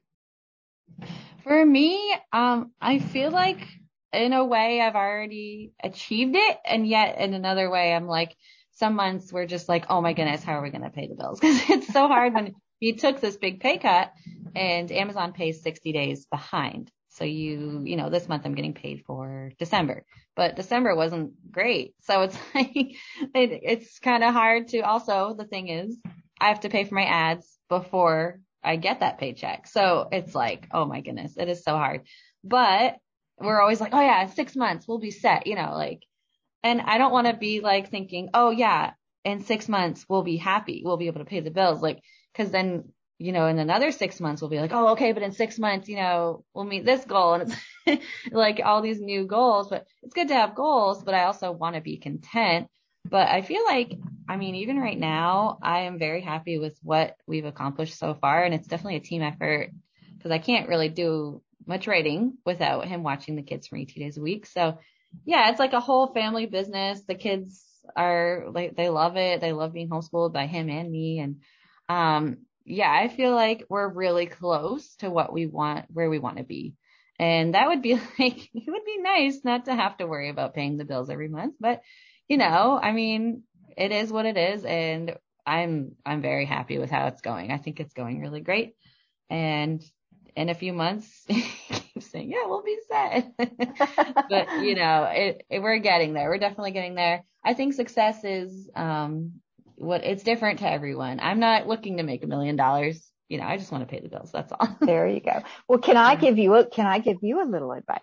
For 1.43 1.65
me, 1.65 2.13
um, 2.33 2.71
I 2.81 2.99
feel 2.99 3.31
like 3.31 3.65
in 4.15 4.33
a 4.33 4.45
way 4.45 4.81
I've 4.81 4.95
already 4.95 5.71
achieved 5.83 6.35
it. 6.35 6.57
And 6.65 6.87
yet 6.87 7.19
in 7.19 7.33
another 7.33 7.69
way, 7.69 7.93
I'm 7.93 8.07
like, 8.07 8.35
some 8.71 8.95
months 8.95 9.31
we're 9.31 9.45
just 9.45 9.69
like, 9.69 9.85
oh 9.89 10.01
my 10.01 10.13
goodness, 10.13 10.43
how 10.43 10.53
are 10.53 10.61
we 10.61 10.69
going 10.69 10.83
to 10.83 10.89
pay 10.89 11.07
the 11.07 11.15
bills? 11.15 11.39
Cause 11.41 11.61
it's 11.69 11.87
so 11.87 12.07
hard 12.07 12.33
when 12.33 12.55
you 12.79 12.95
took 12.95 13.21
this 13.21 13.37
big 13.37 13.59
pay 13.59 13.77
cut 13.77 14.11
and 14.55 14.91
Amazon 14.91 15.33
pays 15.33 15.61
60 15.63 15.91
days 15.93 16.25
behind. 16.25 16.91
So 17.09 17.23
you, 17.23 17.83
you 17.85 17.95
know, 17.95 18.09
this 18.09 18.27
month 18.27 18.43
I'm 18.45 18.55
getting 18.55 18.73
paid 18.73 19.03
for 19.07 19.51
December, 19.57 20.03
but 20.35 20.57
December 20.57 20.95
wasn't 20.95 21.51
great. 21.51 21.95
So 22.01 22.23
it's 22.23 22.37
like, 22.55 22.75
it, 22.75 22.95
it's 23.33 23.99
kind 23.99 24.23
of 24.23 24.33
hard 24.33 24.69
to 24.69 24.81
also, 24.81 25.35
the 25.37 25.45
thing 25.45 25.69
is 25.69 25.97
I 26.39 26.49
have 26.49 26.61
to 26.61 26.69
pay 26.69 26.83
for 26.83 26.95
my 26.95 27.05
ads 27.05 27.57
before 27.69 28.41
I 28.61 28.75
get 28.75 28.99
that 28.99 29.19
paycheck. 29.19 29.67
So 29.67 30.09
it's 30.11 30.35
like, 30.35 30.67
oh 30.71 30.85
my 30.85 30.99
goodness, 31.01 31.37
it 31.37 31.47
is 31.47 31.63
so 31.63 31.77
hard. 31.77 32.01
But 32.43 32.97
we're 33.39 33.61
always 33.61 33.81
like, 33.81 33.93
oh 33.93 34.01
yeah, 34.01 34.23
in 34.23 34.29
six 34.29 34.55
months 34.55 34.87
we'll 34.87 34.99
be 34.99 35.11
set, 35.11 35.47
you 35.47 35.55
know, 35.55 35.73
like, 35.73 36.03
and 36.63 36.81
I 36.81 36.97
don't 36.97 37.11
want 37.11 37.27
to 37.27 37.33
be 37.33 37.59
like 37.59 37.89
thinking, 37.89 38.29
oh 38.33 38.51
yeah, 38.51 38.91
in 39.23 39.43
six 39.43 39.67
months 39.67 40.05
we'll 40.07 40.23
be 40.23 40.37
happy, 40.37 40.81
we'll 40.83 40.97
be 40.97 41.07
able 41.07 41.19
to 41.19 41.25
pay 41.25 41.41
the 41.41 41.51
bills, 41.51 41.81
like, 41.81 41.99
cause 42.35 42.51
then, 42.51 42.85
you 43.17 43.31
know, 43.31 43.47
in 43.47 43.59
another 43.59 43.91
six 43.91 44.19
months 44.19 44.41
we'll 44.41 44.49
be 44.49 44.59
like, 44.59 44.73
oh, 44.73 44.89
okay, 44.89 45.11
but 45.11 45.23
in 45.23 45.31
six 45.31 45.57
months, 45.57 45.87
you 45.87 45.95
know, 45.95 46.43
we'll 46.53 46.65
meet 46.65 46.85
this 46.85 47.05
goal 47.05 47.35
and 47.35 47.55
it's 47.85 48.03
like 48.31 48.61
all 48.63 48.81
these 48.81 48.99
new 48.99 49.25
goals, 49.25 49.69
but 49.69 49.85
it's 50.03 50.13
good 50.13 50.27
to 50.29 50.35
have 50.35 50.55
goals, 50.55 51.03
but 51.03 51.13
I 51.13 51.23
also 51.25 51.51
want 51.51 51.75
to 51.75 51.81
be 51.81 51.97
content. 51.97 52.67
But 53.07 53.29
I 53.29 53.43
feel 53.43 53.63
like, 53.65 53.99
I 54.27 54.35
mean, 54.35 54.55
even 54.55 54.79
right 54.79 54.97
now, 54.97 55.59
I 55.61 55.81
am 55.81 55.99
very 55.99 56.21
happy 56.21 56.57
with 56.57 56.77
what 56.81 57.15
we've 57.27 57.45
accomplished 57.45 57.99
so 57.99 58.15
far. 58.15 58.43
And 58.43 58.53
it's 58.53 58.67
definitely 58.67 58.95
a 58.95 59.01
team 59.01 59.21
effort 59.21 59.69
because 60.17 60.31
I 60.31 60.39
can't 60.39 60.67
really 60.67 60.89
do 60.89 61.43
much 61.67 61.87
writing 61.87 62.37
without 62.45 62.85
him 62.85 63.03
watching 63.03 63.35
the 63.35 63.43
kids 63.43 63.67
for 63.67 63.77
18 63.77 64.03
days 64.03 64.17
a 64.17 64.21
week. 64.21 64.45
So 64.45 64.79
yeah, 65.23 65.49
it's 65.49 65.59
like 65.59 65.73
a 65.73 65.79
whole 65.79 66.07
family 66.07 66.45
business. 66.45 67.01
The 67.07 67.15
kids 67.15 67.63
are 67.95 68.45
like, 68.51 68.75
they 68.75 68.89
love 68.89 69.17
it. 69.17 69.41
They 69.41 69.53
love 69.53 69.73
being 69.73 69.89
homeschooled 69.89 70.33
by 70.33 70.47
him 70.47 70.69
and 70.69 70.91
me. 70.91 71.19
And, 71.19 71.41
um, 71.87 72.37
yeah, 72.65 72.91
I 72.91 73.07
feel 73.07 73.33
like 73.33 73.65
we're 73.69 73.87
really 73.87 74.25
close 74.25 74.95
to 74.97 75.09
what 75.09 75.31
we 75.31 75.45
want, 75.45 75.85
where 75.91 76.09
we 76.09 76.19
want 76.19 76.37
to 76.37 76.43
be. 76.43 76.73
And 77.19 77.53
that 77.53 77.67
would 77.67 77.81
be 77.81 77.93
like, 78.19 78.49
it 78.53 78.63
would 78.67 78.85
be 78.85 78.97
nice 78.97 79.41
not 79.43 79.65
to 79.65 79.75
have 79.75 79.97
to 79.97 80.07
worry 80.07 80.29
about 80.29 80.55
paying 80.55 80.77
the 80.77 80.85
bills 80.85 81.09
every 81.09 81.29
month. 81.29 81.55
But, 81.59 81.81
you 82.27 82.37
know, 82.37 82.79
I 82.81 82.91
mean, 82.91 83.43
it 83.77 83.91
is 83.91 84.11
what 84.11 84.25
it 84.25 84.37
is. 84.37 84.65
And 84.65 85.15
I'm, 85.45 85.91
I'm 86.05 86.21
very 86.21 86.45
happy 86.45 86.79
with 86.79 86.89
how 86.89 87.07
it's 87.07 87.21
going. 87.21 87.51
I 87.51 87.57
think 87.57 87.79
it's 87.79 87.93
going 87.93 88.19
really 88.19 88.41
great. 88.41 88.75
And 89.29 89.83
in 90.35 90.49
a 90.49 90.53
few 90.53 90.73
months, 90.73 91.25
saying, 91.99 92.31
yeah, 92.31 92.45
we'll 92.45 92.63
be 92.63 92.77
set. 92.89 93.31
but 94.29 94.61
you 94.61 94.75
know, 94.75 95.09
it, 95.11 95.45
it, 95.49 95.59
we're 95.59 95.79
getting 95.79 96.13
there. 96.13 96.29
We're 96.29 96.37
definitely 96.37 96.71
getting 96.71 96.95
there. 96.95 97.23
I 97.43 97.53
think 97.53 97.73
success 97.73 98.23
is, 98.23 98.69
um, 98.75 99.33
what 99.75 100.03
it's 100.03 100.23
different 100.23 100.59
to 100.59 100.69
everyone. 100.69 101.19
I'm 101.19 101.39
not 101.39 101.67
looking 101.67 101.97
to 101.97 102.03
make 102.03 102.23
a 102.23 102.27
million 102.27 102.55
dollars. 102.55 103.05
You 103.29 103.39
know, 103.39 103.45
I 103.45 103.57
just 103.57 103.71
want 103.71 103.81
to 103.81 103.93
pay 103.93 104.01
the 104.01 104.09
bills. 104.09 104.31
That's 104.31 104.51
all. 104.51 104.77
there 104.81 105.07
you 105.07 105.19
go. 105.19 105.41
Well, 105.67 105.79
can 105.79 105.97
I 105.97 106.15
give 106.15 106.37
you 106.37 106.53
a, 106.55 106.65
can 106.65 106.85
I 106.85 106.99
give 106.99 107.17
you 107.21 107.43
a 107.43 107.47
little 107.47 107.71
advice? 107.71 107.99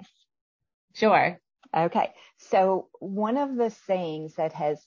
Sure. 0.95 1.39
Okay. 1.75 2.13
So 2.39 2.89
one 2.99 3.37
of 3.37 3.57
the 3.57 3.71
sayings 3.87 4.35
that 4.35 4.53
has 4.53 4.85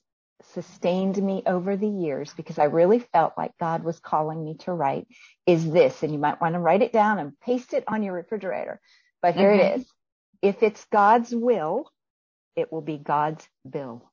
sustained 0.54 1.22
me 1.22 1.44
over 1.46 1.76
the 1.78 1.88
years 1.88 2.34
because 2.34 2.60
I 2.60 2.66
really 2.66 3.00
felt 3.00 3.34
like 3.38 3.58
God 3.60 3.84
was 3.84 4.00
calling 4.00 4.44
me 4.44 4.56
to 4.60 4.74
write 4.74 5.08
is 5.46 5.70
this, 5.70 6.04
and 6.04 6.12
you 6.12 6.20
might 6.20 6.42
want 6.42 6.54
to 6.56 6.60
write 6.60 6.82
it 6.82 6.94
down 6.94 7.20
and 7.20 7.40
paste 7.40 7.74
it 7.74 7.84
on 7.88 8.04
your 8.04 8.14
refrigerator. 8.14 8.80
But 9.22 9.36
here 9.36 9.52
mm-hmm. 9.52 9.60
it 9.60 9.80
is. 9.80 9.88
If 10.42 10.64
it's 10.64 10.86
God's 10.92 11.34
will, 11.34 11.90
it 12.56 12.72
will 12.72 12.82
be 12.82 12.98
God's 12.98 13.48
bill. 13.70 14.12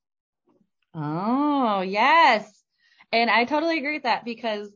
Oh, 0.94 1.80
yes. 1.80 2.50
And 3.12 3.30
I 3.30 3.44
totally 3.44 3.78
agree 3.78 3.94
with 3.94 4.04
that 4.04 4.24
because 4.24 4.68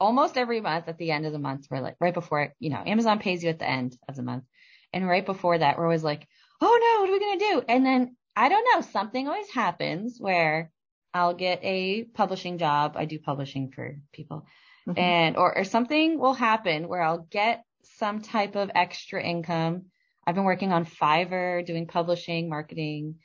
almost 0.00 0.36
every 0.36 0.60
month 0.60 0.88
at 0.88 0.98
the 0.98 1.10
end 1.10 1.26
of 1.26 1.32
the 1.32 1.38
month, 1.38 1.66
we're 1.70 1.80
like, 1.80 1.96
right 2.00 2.14
before, 2.14 2.54
you 2.58 2.70
know, 2.70 2.82
Amazon 2.84 3.18
pays 3.18 3.42
you 3.42 3.50
at 3.50 3.58
the 3.58 3.68
end 3.68 3.96
of 4.08 4.16
the 4.16 4.22
month. 4.22 4.44
And 4.92 5.06
right 5.06 5.24
before 5.24 5.58
that, 5.58 5.78
we're 5.78 5.84
always 5.84 6.04
like, 6.04 6.26
oh 6.60 6.66
no, 6.66 7.02
what 7.02 7.10
are 7.10 7.12
we 7.12 7.20
going 7.20 7.38
to 7.38 7.44
do? 7.44 7.62
And 7.68 7.84
then 7.84 8.16
I 8.34 8.48
don't 8.48 8.66
know, 8.72 8.80
something 8.80 9.26
always 9.26 9.50
happens 9.50 10.18
where 10.18 10.70
I'll 11.18 11.34
get 11.34 11.60
a 11.62 12.04
publishing 12.04 12.58
job. 12.58 12.94
I 12.96 13.04
do 13.04 13.18
publishing 13.18 13.70
for 13.70 13.98
people 14.12 14.46
mm-hmm. 14.88 14.98
and 14.98 15.36
or, 15.36 15.58
or 15.58 15.64
something 15.64 16.18
will 16.18 16.34
happen 16.34 16.88
where 16.88 17.02
I'll 17.02 17.26
get 17.30 17.64
some 17.98 18.22
type 18.22 18.56
of 18.56 18.70
extra 18.74 19.22
income. 19.22 19.86
I've 20.26 20.34
been 20.34 20.44
working 20.44 20.72
on 20.72 20.84
Fiverr, 20.84 21.64
doing 21.64 21.86
publishing, 21.86 22.48
marketing, 22.48 23.16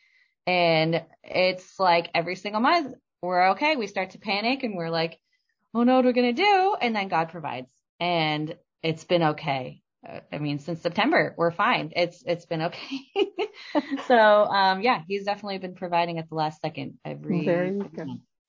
and 0.47 1.03
it's 1.23 1.79
like 1.79 2.09
every 2.13 2.35
single 2.35 2.62
month 2.62 2.95
we're 3.21 3.51
okay. 3.51 3.75
We 3.75 3.88
start 3.88 4.12
to 4.12 4.19
panic 4.19 4.63
and 4.63 4.75
we're 4.75 4.89
like, 4.89 5.19
oh 5.73 5.83
no, 5.83 5.95
what 5.95 6.05
are 6.05 6.09
we 6.09 6.13
going 6.13 6.35
to 6.35 6.41
do? 6.41 6.75
And 6.81 6.95
then 6.95 7.07
God 7.07 7.29
provides 7.29 7.69
and 8.00 8.55
it's 8.81 9.05
been 9.05 9.23
okay. 9.23 9.83
I 10.31 10.38
mean, 10.38 10.60
since 10.60 10.81
September, 10.81 11.33
we're 11.38 11.51
fine. 11.51 11.93
It's, 11.95 12.24
it's 12.25 12.45
been 12.45 12.63
okay. 12.63 13.00
so, 14.07 14.17
um, 14.17 14.81
yeah, 14.81 15.01
he's 15.07 15.24
definitely 15.24 15.60
been 15.60 15.75
providing 15.75 16.19
at 16.19 16.27
the 16.27 16.36
last 16.36 16.62
second 16.62 16.95
every. 17.05 17.45
There 17.45 17.65
you 17.65 17.89
go. 17.95 18.05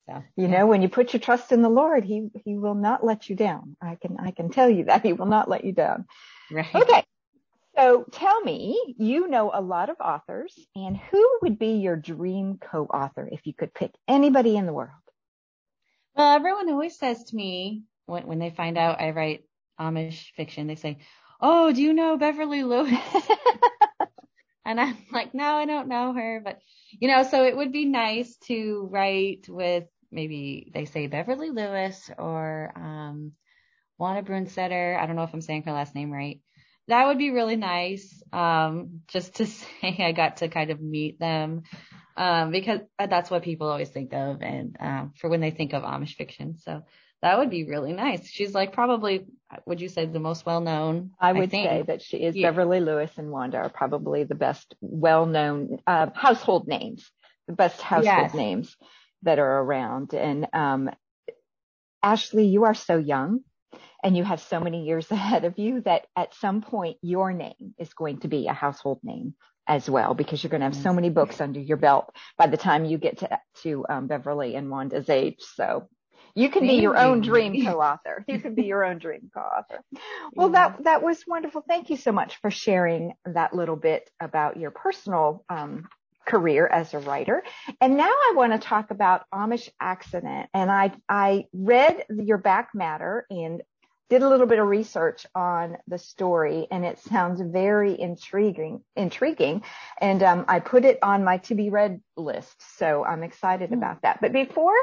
So, 0.07 0.23
you 0.35 0.47
know, 0.47 0.67
when 0.67 0.81
you 0.81 0.89
put 0.89 1.13
your 1.13 1.19
trust 1.19 1.51
in 1.51 1.61
the 1.61 1.69
Lord, 1.69 2.03
he, 2.03 2.27
he 2.43 2.57
will 2.57 2.75
not 2.75 3.03
let 3.03 3.29
you 3.29 3.35
down. 3.35 3.75
I 3.81 3.95
can, 3.95 4.17
I 4.19 4.31
can 4.31 4.49
tell 4.49 4.69
you 4.69 4.85
that 4.85 5.01
he 5.05 5.13
will 5.13 5.25
not 5.25 5.49
let 5.49 5.63
you 5.63 5.71
down. 5.71 6.05
Right. 6.51 6.75
Okay. 6.75 7.03
So 7.77 8.05
tell 8.11 8.41
me, 8.41 8.95
you 8.97 9.27
know 9.27 9.51
a 9.53 9.61
lot 9.61 9.89
of 9.89 9.97
authors 9.99 10.53
and 10.75 10.95
who 10.95 11.39
would 11.41 11.59
be 11.59 11.73
your 11.73 11.97
dream 11.97 12.57
co-author 12.57 13.27
if 13.29 13.41
you 13.45 13.53
could 13.53 13.73
pick 13.73 13.91
anybody 14.07 14.55
in 14.55 14.65
the 14.65 14.73
world? 14.73 14.91
Well, 16.15 16.35
everyone 16.35 16.69
always 16.69 16.97
says 16.97 17.25
to 17.25 17.35
me 17.35 17.83
when, 18.05 18.27
when 18.27 18.39
they 18.39 18.49
find 18.49 18.77
out 18.77 19.01
I 19.01 19.11
write 19.11 19.43
Amish 19.79 20.31
fiction, 20.37 20.67
they 20.67 20.75
say, 20.75 20.99
Oh, 21.47 21.71
do 21.71 21.79
you 21.79 21.93
know 21.93 22.17
Beverly 22.17 22.63
Lewis? 22.63 22.91
and 24.65 24.81
I'm 24.81 24.97
like, 25.11 25.35
no, 25.35 25.43
I 25.43 25.65
don't 25.65 25.87
know 25.87 26.11
her, 26.13 26.41
but 26.43 26.57
you 26.99 27.07
know, 27.07 27.21
so 27.21 27.43
it 27.43 27.55
would 27.55 27.71
be 27.71 27.85
nice 27.85 28.35
to 28.47 28.89
write 28.91 29.45
with 29.47 29.83
maybe 30.11 30.71
they 30.73 30.85
say 30.85 31.05
Beverly 31.05 31.51
Lewis 31.51 32.09
or, 32.17 32.73
um, 32.75 33.33
Wanda 33.99 34.23
Brunstetter. 34.23 34.99
I 34.99 35.05
don't 35.05 35.15
know 35.15 35.23
if 35.23 35.33
I'm 35.33 35.41
saying 35.41 35.63
her 35.63 35.71
last 35.71 35.93
name 35.93 36.11
right 36.11 36.41
that 36.87 37.07
would 37.07 37.17
be 37.17 37.31
really 37.31 37.55
nice. 37.55 38.21
Um, 38.31 39.01
just 39.07 39.35
to 39.35 39.45
say 39.45 39.95
I 39.99 40.11
got 40.11 40.37
to 40.37 40.47
kind 40.47 40.71
of 40.71 40.81
meet 40.81 41.19
them. 41.19 41.63
Um, 42.17 42.51
because 42.51 42.79
that's 42.97 43.29
what 43.29 43.43
people 43.43 43.67
always 43.67 43.89
think 43.89 44.13
of 44.13 44.41
and, 44.41 44.77
um, 44.79 45.13
for 45.19 45.29
when 45.29 45.41
they 45.41 45.51
think 45.51 45.73
of 45.73 45.83
Amish 45.83 46.15
fiction. 46.15 46.57
So 46.59 46.83
that 47.21 47.39
would 47.39 47.49
be 47.49 47.63
really 47.63 47.93
nice. 47.93 48.27
She's 48.27 48.53
like 48.53 48.73
probably, 48.73 49.25
would 49.65 49.81
you 49.81 49.89
say 49.89 50.05
the 50.05 50.19
most 50.19 50.45
well 50.45 50.61
known? 50.61 51.11
I 51.19 51.33
would 51.33 51.53
I 51.53 51.63
say 51.63 51.83
that 51.87 52.01
she 52.01 52.17
is 52.17 52.35
yeah. 52.35 52.49
Beverly 52.49 52.79
Lewis 52.79 53.11
and 53.17 53.31
Wanda 53.31 53.57
are 53.57 53.69
probably 53.69 54.23
the 54.23 54.35
best 54.35 54.75
well 54.81 55.25
known, 55.25 55.79
uh, 55.87 56.07
household 56.13 56.67
names, 56.67 57.09
the 57.47 57.53
best 57.53 57.81
household 57.81 58.05
yes. 58.05 58.33
names 58.33 58.75
that 59.23 59.39
are 59.39 59.59
around. 59.61 60.13
And, 60.13 60.47
um, 60.53 60.89
Ashley, 62.03 62.45
you 62.45 62.65
are 62.65 62.75
so 62.75 62.97
young 62.97 63.39
and 64.03 64.15
you 64.15 64.23
have 64.23 64.39
so 64.39 64.59
many 64.59 64.85
years 64.85 65.09
ahead 65.11 65.45
of 65.45 65.57
you 65.57 65.81
that 65.81 66.05
at 66.15 66.35
some 66.35 66.61
point 66.61 66.97
your 67.01 67.33
name 67.33 67.73
is 67.79 67.93
going 67.93 68.19
to 68.19 68.27
be 68.27 68.47
a 68.47 68.53
household 68.53 68.99
name 69.03 69.33
as 69.67 69.89
well 69.89 70.13
because 70.13 70.43
you're 70.43 70.51
going 70.51 70.61
to 70.61 70.67
have 70.67 70.75
so 70.75 70.93
many 70.93 71.09
books 71.09 71.41
under 71.41 71.59
your 71.59 71.77
belt 71.77 72.15
by 72.37 72.45
the 72.45 72.57
time 72.57 72.85
you 72.85 72.99
get 72.99 73.17
to 73.17 73.39
to 73.63 73.83
um, 73.89 74.05
Beverly 74.05 74.55
and 74.55 74.69
Wanda's 74.69 75.09
age. 75.09 75.39
So 75.39 75.89
you 76.35 76.49
can 76.49 76.67
be 76.67 76.73
your 76.75 76.95
you. 76.95 77.01
own 77.01 77.21
dream 77.21 77.65
co-author. 77.65 78.23
You 78.27 78.39
can 78.39 78.53
be 78.53 78.63
your 78.63 78.83
own 78.83 78.99
dream 78.99 79.31
co-author. 79.33 79.81
Well, 80.33 80.51
yeah. 80.51 80.69
that 80.69 80.83
that 80.83 81.03
was 81.03 81.23
wonderful. 81.25 81.63
Thank 81.67 81.89
you 81.89 81.97
so 81.97 82.11
much 82.11 82.37
for 82.41 82.51
sharing 82.51 83.13
that 83.25 83.55
little 83.55 83.77
bit 83.77 84.09
about 84.19 84.57
your 84.57 84.71
personal 84.71 85.45
um, 85.49 85.87
career 86.25 86.67
as 86.67 86.93
a 86.93 86.99
writer. 86.99 87.43
And 87.79 87.97
now 87.97 88.11
I 88.11 88.33
want 88.35 88.51
to 88.53 88.59
talk 88.59 88.91
about 88.91 89.23
Amish 89.33 89.69
accident. 89.79 90.49
And 90.53 90.69
I 90.69 90.91
I 91.07 91.45
read 91.53 92.05
your 92.09 92.37
back 92.37 92.69
matter 92.73 93.25
and 93.29 93.61
did 94.09 94.21
a 94.21 94.29
little 94.29 94.45
bit 94.45 94.59
of 94.59 94.67
research 94.67 95.25
on 95.33 95.77
the 95.87 95.97
story 95.97 96.67
and 96.69 96.85
it 96.85 96.99
sounds 96.99 97.41
very 97.41 97.99
intriguing, 97.99 98.83
intriguing. 98.95 99.63
And, 99.99 100.21
um, 100.21 100.45
I 100.47 100.59
put 100.59 100.85
it 100.85 100.99
on 101.01 101.23
my 101.23 101.37
to 101.39 101.55
be 101.55 101.71
read 101.71 102.01
list. 102.15 102.55
So 102.77 103.03
I'm 103.03 103.23
excited 103.23 103.71
mm. 103.71 103.77
about 103.77 104.03
that. 104.03 104.21
But 104.21 104.31
before 104.31 104.75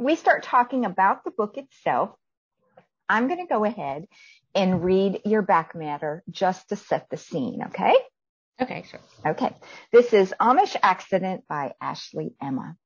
we 0.00 0.16
start 0.16 0.42
talking 0.42 0.86
about 0.86 1.24
the 1.24 1.30
book 1.30 1.58
itself, 1.58 2.10
I'm 3.08 3.28
going 3.28 3.46
to 3.46 3.52
go 3.52 3.64
ahead 3.64 4.06
and 4.54 4.82
read 4.82 5.20
your 5.26 5.42
back 5.42 5.74
matter 5.74 6.22
just 6.30 6.70
to 6.70 6.76
set 6.76 7.08
the 7.10 7.18
scene. 7.18 7.62
Okay. 7.66 7.94
Okay, 8.60 8.84
sure. 8.90 9.00
Okay. 9.26 9.54
This 9.92 10.14
is 10.14 10.34
Amish 10.40 10.74
Accident 10.82 11.44
by 11.48 11.74
Ashley 11.80 12.34
Emma. 12.40 12.76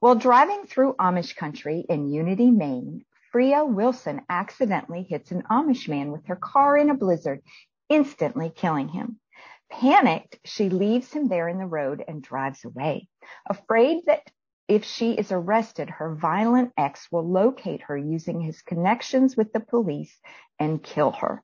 While 0.00 0.16
driving 0.16 0.64
through 0.66 0.96
Amish 1.00 1.36
country 1.36 1.86
in 1.88 2.12
Unity, 2.12 2.50
Maine, 2.50 3.04
Freya 3.32 3.64
Wilson 3.64 4.20
accidentally 4.28 5.06
hits 5.08 5.30
an 5.30 5.44
Amish 5.50 5.88
man 5.88 6.12
with 6.12 6.26
her 6.26 6.36
car 6.36 6.76
in 6.76 6.90
a 6.90 6.94
blizzard, 6.94 7.40
instantly 7.88 8.52
killing 8.54 8.88
him. 8.88 9.18
Panicked, 9.70 10.38
she 10.44 10.68
leaves 10.68 11.12
him 11.12 11.28
there 11.28 11.48
in 11.48 11.58
the 11.58 11.66
road 11.66 12.04
and 12.06 12.22
drives 12.22 12.64
away, 12.64 13.08
afraid 13.48 14.04
that 14.06 14.22
if 14.68 14.84
she 14.84 15.12
is 15.12 15.32
arrested, 15.32 15.88
her 15.88 16.14
violent 16.14 16.72
ex 16.76 17.08
will 17.10 17.26
locate 17.26 17.82
her 17.82 17.96
using 17.96 18.40
his 18.40 18.62
connections 18.62 19.36
with 19.36 19.52
the 19.52 19.60
police 19.60 20.20
and 20.58 20.82
kill 20.82 21.12
her. 21.12 21.42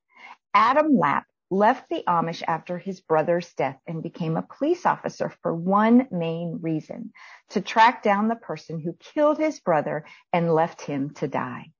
Adam 0.52 0.96
Lapp 0.96 1.26
left 1.50 1.88
the 1.88 2.02
Amish 2.06 2.42
after 2.46 2.78
his 2.78 3.00
brother's 3.00 3.52
death 3.54 3.78
and 3.86 4.02
became 4.02 4.36
a 4.36 4.42
police 4.42 4.84
officer 4.84 5.32
for 5.42 5.54
one 5.54 6.06
main 6.10 6.58
reason, 6.60 7.12
to 7.50 7.60
track 7.60 8.02
down 8.02 8.28
the 8.28 8.36
person 8.36 8.78
who 8.78 8.96
killed 9.14 9.38
his 9.38 9.60
brother 9.60 10.04
and 10.32 10.54
left 10.54 10.82
him 10.82 11.10
to 11.10 11.28
die. 11.28 11.70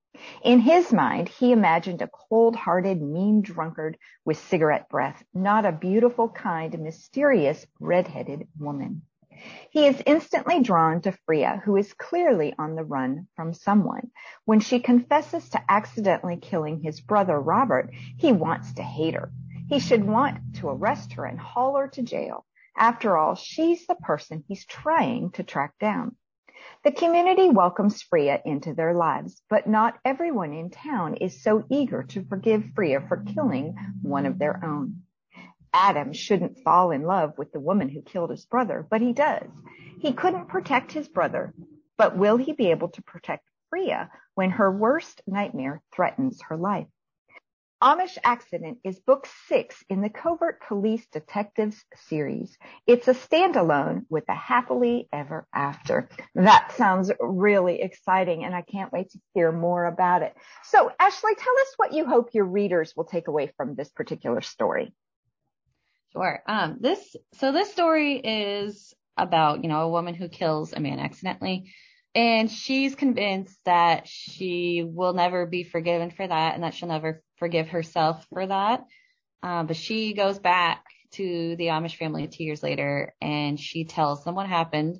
In 0.43 0.59
his 0.59 0.93
mind, 0.93 1.27
he 1.27 1.51
imagined 1.51 2.01
a 2.01 2.09
cold-hearted, 2.29 3.01
mean 3.01 3.41
drunkard 3.41 3.97
with 4.23 4.37
cigarette 4.37 4.87
breath, 4.87 5.21
not 5.33 5.65
a 5.65 5.71
beautiful, 5.71 6.29
kind, 6.29 6.77
mysterious, 6.79 7.67
red-headed 7.79 8.47
woman. 8.57 9.01
He 9.69 9.87
is 9.87 10.01
instantly 10.05 10.61
drawn 10.61 11.01
to 11.01 11.11
Freya, 11.11 11.61
who 11.65 11.75
is 11.75 11.93
clearly 11.93 12.53
on 12.57 12.75
the 12.75 12.83
run 12.83 13.27
from 13.35 13.53
someone. 13.53 14.11
When 14.45 14.59
she 14.59 14.79
confesses 14.79 15.49
to 15.49 15.61
accidentally 15.69 16.37
killing 16.37 16.79
his 16.79 17.01
brother 17.01 17.39
Robert, 17.39 17.89
he 18.17 18.31
wants 18.31 18.73
to 18.73 18.83
hate 18.83 19.15
her. 19.15 19.31
He 19.67 19.79
should 19.79 20.05
want 20.05 20.55
to 20.55 20.69
arrest 20.69 21.13
her 21.13 21.25
and 21.25 21.39
haul 21.39 21.75
her 21.75 21.87
to 21.89 22.01
jail. 22.01 22.45
After 22.77 23.17
all, 23.17 23.35
she's 23.35 23.87
the 23.87 23.95
person 23.95 24.43
he's 24.47 24.65
trying 24.65 25.31
to 25.31 25.43
track 25.43 25.73
down. 25.79 26.15
The 26.83 26.91
community 26.91 27.49
welcomes 27.49 28.01
Freya 28.01 28.41
into 28.45 28.73
their 28.73 28.93
lives, 28.93 29.41
but 29.49 29.67
not 29.67 29.97
everyone 30.05 30.53
in 30.53 30.69
town 30.69 31.15
is 31.15 31.41
so 31.41 31.63
eager 31.69 32.03
to 32.03 32.25
forgive 32.25 32.63
Freya 32.75 33.01
for 33.07 33.17
killing 33.17 33.75
one 34.01 34.25
of 34.25 34.37
their 34.39 34.63
own. 34.63 35.04
Adam 35.77 36.13
shouldn't 36.13 36.57
fall 36.59 36.91
in 36.91 37.03
love 37.03 37.37
with 37.37 37.51
the 37.51 37.59
woman 37.59 37.89
who 37.89 38.01
killed 38.01 38.29
his 38.29 38.45
brother, 38.45 38.87
but 38.89 39.01
he 39.01 39.11
does. 39.11 39.49
He 39.99 40.13
couldn't 40.13 40.47
protect 40.47 40.93
his 40.93 41.09
brother, 41.09 41.53
but 41.97 42.17
will 42.17 42.37
he 42.37 42.53
be 42.53 42.71
able 42.71 42.87
to 42.91 43.03
protect 43.03 43.43
Freya 43.69 44.09
when 44.35 44.51
her 44.51 44.71
worst 44.71 45.21
nightmare 45.27 45.81
threatens 45.93 46.41
her 46.43 46.55
life? 46.55 46.87
Amish 47.83 48.17
Accident 48.23 48.77
is 48.85 49.01
book 49.01 49.27
six 49.47 49.83
in 49.89 49.99
the 49.99 50.09
Covert 50.09 50.61
Police 50.65 51.05
Detectives 51.11 51.83
series. 52.07 52.57
It's 52.87 53.09
a 53.09 53.13
standalone 53.13 54.05
with 54.09 54.23
a 54.29 54.33
happily 54.33 55.09
ever 55.11 55.45
after. 55.53 56.07
That 56.35 56.71
sounds 56.77 57.11
really 57.19 57.81
exciting 57.81 58.45
and 58.45 58.55
I 58.55 58.61
can't 58.61 58.93
wait 58.93 59.09
to 59.09 59.19
hear 59.33 59.51
more 59.51 59.83
about 59.83 60.21
it. 60.21 60.33
So 60.63 60.89
Ashley, 60.97 61.35
tell 61.35 61.57
us 61.59 61.73
what 61.75 61.91
you 61.91 62.05
hope 62.05 62.29
your 62.33 62.45
readers 62.45 62.93
will 62.95 63.03
take 63.03 63.27
away 63.27 63.51
from 63.57 63.75
this 63.75 63.89
particular 63.89 64.39
story. 64.39 64.93
Sure. 66.15 66.41
Um, 66.47 66.77
this, 66.79 67.15
so 67.33 67.51
this 67.51 67.71
story 67.71 68.17
is 68.17 68.93
about, 69.17 69.63
you 69.63 69.69
know, 69.69 69.81
a 69.81 69.89
woman 69.89 70.13
who 70.15 70.29
kills 70.29 70.71
a 70.73 70.79
man 70.79 70.99
accidentally 70.99 71.73
and 72.15 72.49
she's 72.49 72.95
convinced 72.95 73.59
that 73.65 74.07
she 74.07 74.83
will 74.87 75.13
never 75.13 75.45
be 75.45 75.63
forgiven 75.63 76.11
for 76.11 76.25
that 76.25 76.55
and 76.55 76.63
that 76.63 76.73
she'll 76.73 76.87
never 76.87 77.21
forgive 77.37 77.67
herself 77.67 78.25
for 78.29 78.47
that. 78.47 78.85
Um, 79.43 79.67
but 79.67 79.75
she 79.75 80.13
goes 80.13 80.39
back 80.39 80.85
to 81.11 81.55
the 81.57 81.67
Amish 81.67 81.97
family 81.97 82.27
two 82.27 82.45
years 82.45 82.63
later 82.63 83.13
and 83.21 83.59
she 83.59 83.83
tells 83.83 84.23
them 84.23 84.35
what 84.35 84.47
happened 84.47 84.99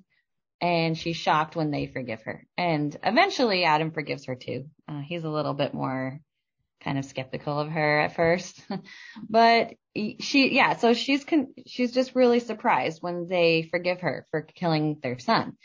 and 0.60 0.98
she's 0.98 1.16
shocked 1.16 1.56
when 1.56 1.72
they 1.72 1.88
forgive 1.88 2.22
her. 2.24 2.46
And 2.58 2.96
eventually 3.02 3.64
Adam 3.64 3.92
forgives 3.92 4.26
her 4.26 4.36
too. 4.36 4.66
Uh, 4.88 5.00
he's 5.00 5.24
a 5.24 5.30
little 5.30 5.54
bit 5.54 5.74
more 5.74 6.20
kind 6.86 6.98
of 6.98 7.06
skeptical 7.06 7.60
of 7.60 7.70
her 7.70 8.00
at 8.00 8.16
first, 8.16 8.62
but 9.30 9.74
she, 10.20 10.54
yeah, 10.54 10.78
so 10.78 10.94
she's, 10.94 11.26
con- 11.26 11.54
she's 11.68 11.92
just 11.92 12.16
really 12.16 12.40
surprised 12.40 13.02
when 13.02 13.28
they 13.28 13.68
forgive 13.70 14.02
her 14.02 14.26
for 14.32 14.44
killing 14.44 15.00
their 15.02 15.20
son. 15.20 15.58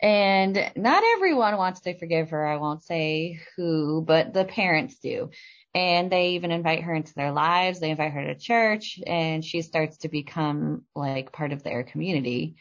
And 0.00 0.72
not 0.76 1.02
everyone 1.16 1.56
wants 1.56 1.80
to 1.80 1.98
forgive 1.98 2.30
her. 2.30 2.46
I 2.46 2.58
won't 2.58 2.84
say 2.84 3.40
who, 3.56 4.04
but 4.06 4.34
the 4.34 4.44
parents 4.44 4.98
do. 4.98 5.30
And 5.74 6.10
they 6.12 6.30
even 6.30 6.50
invite 6.50 6.82
her 6.82 6.94
into 6.94 7.14
their 7.14 7.32
lives. 7.32 7.80
They 7.80 7.90
invite 7.90 8.12
her 8.12 8.24
to 8.26 8.38
church 8.38 8.98
and 9.06 9.44
she 9.44 9.62
starts 9.62 9.98
to 9.98 10.08
become 10.08 10.84
like 10.94 11.32
part 11.32 11.52
of 11.52 11.62
their 11.62 11.82
community. 11.82 12.56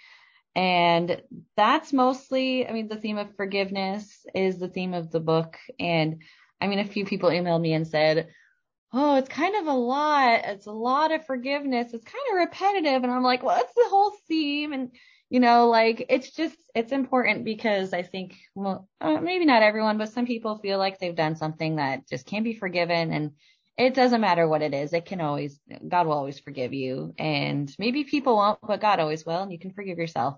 And 0.55 1.22
that's 1.57 1.91
mostly, 1.91 2.65
I 2.65 2.72
mean, 2.72 2.88
the 2.88 2.95
theme 2.95 3.17
of 3.17 3.36
forgiveness 3.36 4.25
is 4.34 4.57
the 4.57 4.69
theme 4.69 4.93
of 4.93 5.12
the 5.12 5.19
book. 5.19 5.57
And 5.77 6.22
I 6.62 6.67
mean, 6.67 6.79
a 6.79 6.85
few 6.85 7.05
people 7.05 7.29
emailed 7.29 7.62
me 7.62 7.74
and 7.74 7.88
said, 7.88 8.29
oh, 8.93 9.17
it's 9.17 9.29
kind 9.29 9.55
of 9.55 9.67
a 9.67 9.77
lot. 9.77 10.41
It's 10.45 10.67
a 10.67 10.71
lot 10.71 11.12
of 11.12 11.25
forgiveness. 11.25 11.93
It's 11.93 12.05
kind 12.05 12.24
of 12.31 12.38
repetitive. 12.38 13.03
And 13.03 13.12
I'm 13.12 13.24
like, 13.24 13.43
well, 13.43 13.62
the 13.75 13.89
whole 13.89 14.13
theme. 14.27 14.71
And, 14.71 14.91
you 15.29 15.39
know, 15.41 15.67
like 15.67 16.05
it's 16.09 16.31
just, 16.31 16.55
it's 16.74 16.93
important 16.93 17.43
because 17.43 17.93
I 17.93 18.03
think, 18.03 18.38
well, 18.55 18.88
uh, 19.01 19.19
maybe 19.19 19.45
not 19.45 19.63
everyone, 19.63 19.97
but 19.97 20.13
some 20.13 20.25
people 20.25 20.59
feel 20.59 20.77
like 20.77 20.97
they've 20.97 21.15
done 21.15 21.35
something 21.35 21.75
that 21.75 22.07
just 22.07 22.25
can't 22.25 22.45
be 22.45 22.53
forgiven. 22.53 23.12
And 23.12 23.31
it 23.77 23.93
doesn't 23.93 24.21
matter 24.21 24.47
what 24.47 24.62
it 24.62 24.74
is. 24.74 24.93
It 24.93 25.05
can 25.05 25.19
always, 25.19 25.59
God 25.85 26.07
will 26.07 26.13
always 26.13 26.39
forgive 26.39 26.74
you. 26.74 27.13
And 27.19 27.74
maybe 27.77 28.05
people 28.05 28.38
won't, 28.38 28.59
but 28.65 28.79
God 28.79 29.01
always 29.01 29.25
will. 29.25 29.41
And 29.41 29.51
you 29.51 29.59
can 29.59 29.74
forgive 29.74 29.97
yourself. 29.97 30.35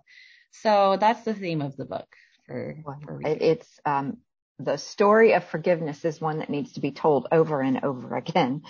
So 0.50 0.98
that's 1.00 1.24
the 1.24 1.36
theme 1.36 1.62
of 1.62 1.78
the 1.78 1.86
book. 1.86 2.08
For, 2.48 2.78
for 2.84 3.22
it's 3.24 3.80
um, 3.86 4.18
the 4.60 4.78
story 4.78 5.34
of 5.34 5.44
forgiveness 5.46 6.04
is 6.06 6.20
one 6.20 6.40
that 6.40 6.50
needs 6.50 6.74
to 6.74 6.82
be 6.82 6.92
told 6.92 7.28
over 7.32 7.62
and 7.62 7.84
over 7.84 8.16
again. 8.16 8.64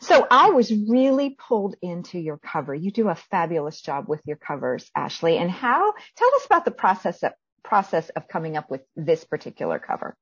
So 0.00 0.26
I 0.30 0.50
was 0.50 0.72
really 0.72 1.30
pulled 1.30 1.76
into 1.80 2.18
your 2.18 2.36
cover. 2.38 2.74
You 2.74 2.90
do 2.90 3.08
a 3.08 3.14
fabulous 3.14 3.80
job 3.80 4.08
with 4.08 4.20
your 4.26 4.36
covers, 4.36 4.90
Ashley. 4.94 5.38
And 5.38 5.50
how, 5.50 5.94
tell 6.16 6.34
us 6.34 6.46
about 6.46 6.64
the 6.64 6.70
process 6.70 7.22
of, 7.22 7.32
process 7.62 8.10
of 8.10 8.28
coming 8.28 8.56
up 8.56 8.70
with 8.70 8.82
this 8.96 9.24
particular 9.24 9.78
cover. 9.78 10.16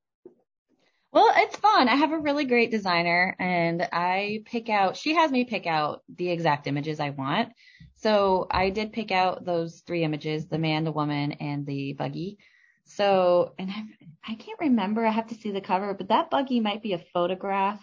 Well, 1.13 1.31
it's 1.37 1.57
fun. 1.57 1.89
I 1.89 1.97
have 1.97 2.13
a 2.13 2.19
really 2.19 2.45
great 2.47 2.71
designer 2.71 3.37
and 3.39 3.87
I 3.93 4.45
pick 4.47 4.71
out, 4.71 4.97
she 4.97 5.15
has 5.15 5.31
me 5.31 5.45
pick 5.45 5.67
out 5.67 6.03
the 6.09 6.31
exact 6.31 6.67
images 6.67 7.01
I 7.01 7.11
want. 7.11 7.51
So 7.97 8.47
I 8.51 8.71
did 8.71 8.93
pick 8.93 9.11
out 9.11 9.45
those 9.45 9.83
three 9.87 10.05
images, 10.05 10.47
the 10.47 10.59
man, 10.59 10.85
the 10.85 10.93
woman, 10.93 11.33
and 11.33 11.67
the 11.67 11.93
buggy. 11.93 12.39
So, 12.85 13.55
and 13.59 13.71
I've, 13.71 14.09
I 14.27 14.35
can't 14.35 14.61
remember. 14.61 15.05
I 15.05 15.11
have 15.11 15.29
to 15.29 15.35
see 15.35 15.51
the 15.51 15.61
cover, 15.61 15.95
but 15.95 16.09
that 16.09 16.31
buggy 16.31 16.61
might 16.61 16.83
be 16.83 16.93
a 16.93 17.05
photograph. 17.13 17.83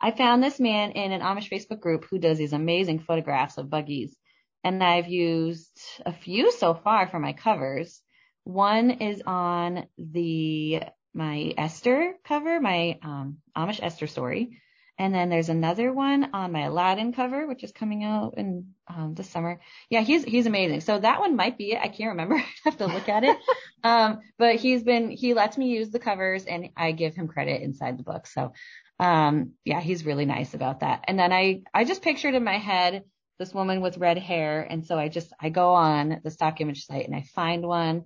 I 0.00 0.10
found 0.10 0.42
this 0.42 0.58
man 0.58 0.92
in 0.92 1.12
an 1.12 1.20
Amish 1.20 1.48
Facebook 1.48 1.80
group 1.80 2.04
who 2.10 2.18
does 2.18 2.38
these 2.38 2.52
amazing 2.52 3.00
photographs 3.00 3.58
of 3.58 3.70
buggies. 3.70 4.16
And 4.64 4.82
I've 4.82 5.08
used 5.08 5.78
a 6.04 6.12
few 6.12 6.50
so 6.52 6.74
far 6.74 7.06
for 7.06 7.18
my 7.18 7.32
covers. 7.32 8.00
One 8.44 8.90
is 8.90 9.22
on 9.24 9.86
the, 9.98 10.82
my 11.14 11.52
Esther 11.56 12.14
cover, 12.24 12.60
my, 12.60 12.98
um, 13.02 13.38
Amish 13.56 13.80
Esther 13.82 14.06
story. 14.06 14.58
And 14.98 15.14
then 15.14 15.30
there's 15.30 15.48
another 15.48 15.92
one 15.92 16.30
on 16.34 16.52
my 16.52 16.62
Aladdin 16.62 17.12
cover, 17.12 17.46
which 17.46 17.64
is 17.64 17.72
coming 17.72 18.04
out 18.04 18.34
in 18.36 18.74
um, 18.86 19.14
this 19.14 19.28
summer. 19.30 19.60
Yeah, 19.88 20.02
he's 20.02 20.22
he's 20.22 20.46
amazing. 20.46 20.80
So 20.82 20.98
that 20.98 21.20
one 21.20 21.34
might 21.34 21.56
be 21.56 21.72
it. 21.72 21.80
I 21.82 21.88
can't 21.88 22.10
remember. 22.10 22.36
I 22.36 22.44
have 22.64 22.76
to 22.78 22.86
look 22.86 23.08
at 23.08 23.24
it. 23.24 23.36
um, 23.84 24.20
but 24.38 24.56
he's 24.56 24.82
been 24.82 25.10
he 25.10 25.34
lets 25.34 25.56
me 25.56 25.68
use 25.68 25.90
the 25.90 25.98
covers, 25.98 26.44
and 26.44 26.68
I 26.76 26.92
give 26.92 27.14
him 27.14 27.26
credit 27.28 27.62
inside 27.62 27.98
the 27.98 28.04
book. 28.04 28.26
So 28.26 28.52
um, 28.98 29.52
yeah, 29.64 29.80
he's 29.80 30.04
really 30.04 30.26
nice 30.26 30.54
about 30.54 30.80
that. 30.80 31.04
And 31.08 31.18
then 31.18 31.32
I 31.32 31.62
I 31.72 31.84
just 31.84 32.02
pictured 32.02 32.34
in 32.34 32.44
my 32.44 32.58
head 32.58 33.02
this 33.38 33.54
woman 33.54 33.80
with 33.80 33.98
red 33.98 34.18
hair, 34.18 34.62
and 34.62 34.86
so 34.86 34.98
I 34.98 35.08
just 35.08 35.32
I 35.40 35.48
go 35.48 35.72
on 35.72 36.20
the 36.22 36.30
stock 36.30 36.60
image 36.60 36.86
site 36.86 37.06
and 37.06 37.16
I 37.16 37.22
find 37.34 37.66
one. 37.66 38.04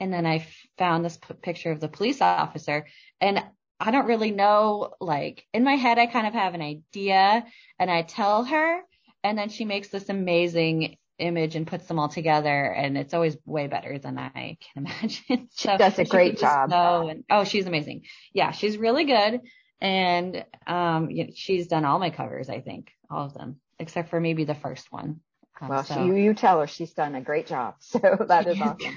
And 0.00 0.12
then 0.12 0.26
I 0.26 0.46
found 0.78 1.04
this 1.04 1.16
p- 1.16 1.34
picture 1.34 1.72
of 1.72 1.80
the 1.80 1.88
police 1.88 2.20
officer 2.20 2.86
and 3.20 3.42
I 3.80 3.90
don't 3.90 4.06
really 4.06 4.32
know, 4.32 4.94
like 5.00 5.44
in 5.52 5.64
my 5.64 5.74
head, 5.74 5.98
I 5.98 6.06
kind 6.06 6.26
of 6.26 6.34
have 6.34 6.54
an 6.54 6.62
idea 6.62 7.44
and 7.78 7.90
I 7.90 8.02
tell 8.02 8.44
her 8.44 8.80
and 9.22 9.38
then 9.38 9.48
she 9.48 9.64
makes 9.64 9.88
this 9.88 10.08
amazing 10.08 10.96
image 11.18 11.56
and 11.56 11.66
puts 11.66 11.86
them 11.86 11.98
all 11.98 12.08
together 12.08 12.64
and 12.64 12.96
it's 12.96 13.14
always 13.14 13.36
way 13.44 13.66
better 13.66 13.98
than 13.98 14.18
I 14.18 14.56
can 14.74 14.86
imagine. 14.86 15.48
so 15.52 15.72
she 15.72 15.76
does 15.76 15.98
a 15.98 16.04
great 16.04 16.38
job. 16.38 16.72
And, 16.72 17.24
oh, 17.30 17.44
she's 17.44 17.66
amazing. 17.66 18.02
Yeah, 18.32 18.50
she's 18.50 18.76
really 18.76 19.04
good. 19.04 19.40
And, 19.80 20.44
um, 20.66 21.08
she's 21.34 21.68
done 21.68 21.84
all 21.84 21.98
my 22.00 22.10
covers, 22.10 22.48
I 22.48 22.60
think, 22.60 22.90
all 23.10 23.26
of 23.26 23.34
them, 23.34 23.60
except 23.78 24.10
for 24.10 24.20
maybe 24.20 24.44
the 24.44 24.54
first 24.54 24.90
one. 24.90 25.20
Um, 25.60 25.68
well, 25.68 25.84
so. 25.84 26.04
you, 26.04 26.14
you 26.14 26.34
tell 26.34 26.60
her 26.60 26.66
she's 26.66 26.92
done 26.92 27.14
a 27.14 27.20
great 27.20 27.46
job. 27.46 27.74
So 27.80 27.98
that 28.28 28.46
is 28.46 28.60
awesome. 28.60 28.96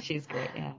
she's 0.00 0.26
great. 0.26 0.50
Yeah. 0.54 0.74